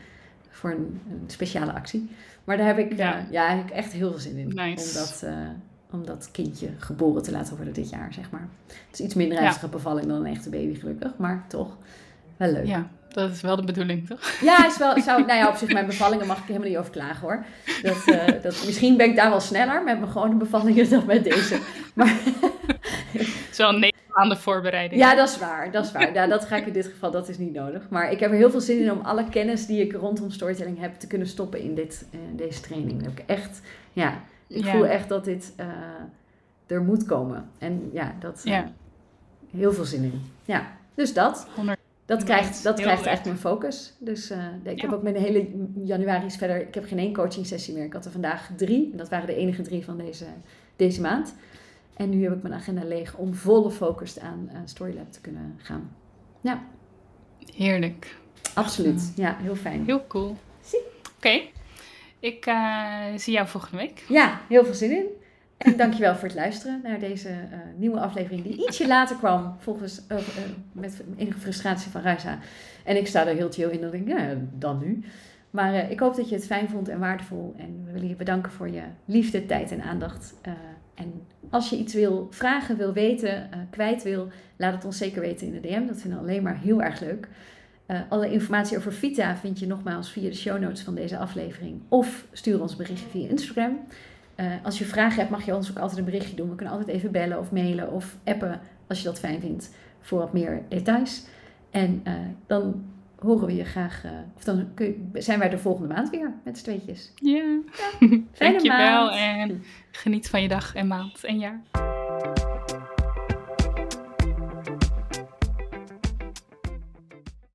[0.50, 2.08] voor een, een speciale actie.
[2.44, 3.10] Maar daar heb ik, Ja.
[3.10, 3.26] ja.
[3.30, 4.48] ja, heb ik echt heel veel zin in.
[4.54, 4.88] Nice.
[4.88, 5.48] Om, dat, eh,
[5.90, 8.48] om dat kindje geboren te laten worden dit jaar, zeg maar.
[8.66, 9.44] Het is iets minder Ja.
[9.44, 11.10] ernstige bevalling dan een echte baby, gelukkig.
[11.16, 11.76] Maar toch,
[12.36, 12.66] wel leuk.
[12.66, 14.20] Ja, Ja, dat is wel de bedoeling, toch?
[14.66, 17.20] is wel, zou, nou ja, op zich, mijn bevallingen mag ik helemaal niet over klagen
[17.20, 17.44] hoor.
[17.82, 21.24] Dat, eh, dat, misschien ben ik daar wel sneller met mijn gewone bevallingen dan met
[21.24, 21.58] deze.
[21.94, 22.14] Maar
[23.12, 25.00] Het is wel een negen maanden voorbereiding.
[25.00, 25.70] Ja, dat is waar.
[25.72, 26.12] Dat is waar.
[26.14, 27.82] Ja, dat ga ik in dit geval, dat is niet nodig.
[27.90, 30.80] Maar ik heb er heel veel zin in om alle kennis die ik rondom storytelling
[30.80, 33.02] heb te kunnen stoppen in dit, eh, deze training.
[33.02, 33.60] Dat heb ik echt,
[33.92, 34.72] ja, ik Ja.
[34.72, 35.66] voel echt dat dit eh,
[36.66, 37.48] er moet komen.
[37.58, 38.72] En ja, dat eh, Ja.
[39.50, 40.22] heel veel zin in.
[40.44, 41.48] Ja, dus dat.
[41.54, 43.08] 100 Dat krijgt, dat Heel krijgt leuk.
[43.08, 43.94] eigenlijk mijn focus.
[43.98, 44.86] Dus eh, ik Ja.
[44.86, 45.48] heb ook mijn hele
[45.84, 46.60] januari is verder.
[46.60, 47.84] Ik heb geen één coaching sessie meer.
[47.84, 48.88] Ik had er vandaag drie.
[48.92, 50.24] En dat waren de enige drie van deze,
[50.76, 51.34] deze maand.
[51.96, 55.90] En nu heb ik mijn agenda leeg om volle focus aan Storylab te kunnen gaan.
[56.40, 56.62] Ja,
[57.54, 58.16] Heerlijk.
[58.54, 59.12] absoluut.
[59.16, 59.84] Ja, heel fijn.
[59.84, 60.36] Heel cool.
[60.60, 60.80] Zie.
[61.16, 61.40] Oké.
[62.26, 64.04] Ik eh, zie jou volgende week.
[64.08, 65.06] Ja, heel veel zin in.
[65.56, 69.56] En dankjewel voor het luisteren naar deze eh, nieuwe aflevering die ietsje later kwam.
[69.58, 70.16] Volgens, eh,
[70.72, 72.38] met enige frustratie van Raisa.
[72.84, 73.80] En ik sta er heel chill in.
[73.80, 75.04] Denk ik, ja, dan nu.
[75.50, 77.54] Maar ik hoop dat je het fijn vond en waardevol.
[77.58, 80.34] En we willen je bedanken voor je liefde, tijd en aandacht.
[80.94, 85.46] En als je iets wil vragen, wil weten, kwijt wil, laat het ons zeker weten
[85.46, 85.86] in de DM.
[85.86, 87.28] Dat vinden we alleen maar heel erg leuk.
[87.86, 91.80] Eh, alle informatie over Vita vind je nogmaals via de show notes van deze aflevering.
[91.88, 93.78] Of stuur ons berichtje via Instagram.
[94.34, 96.48] Eh, als je vragen hebt, mag je ons ook altijd een berichtje doen.
[96.50, 100.18] We kunnen altijd even bellen of mailen of appen als je dat fijn vindt voor
[100.18, 101.26] wat meer details.
[101.70, 102.12] En eh,
[102.46, 102.84] dan
[103.18, 104.04] horen we je graag,
[104.36, 107.12] of dan kun je- zijn wij de volgende maand weer met z'n tweetjes.
[107.14, 107.42] Ja.
[108.00, 109.16] Fijne Dankjewel maand.
[109.50, 111.60] en geniet van je dag en maand en jaar.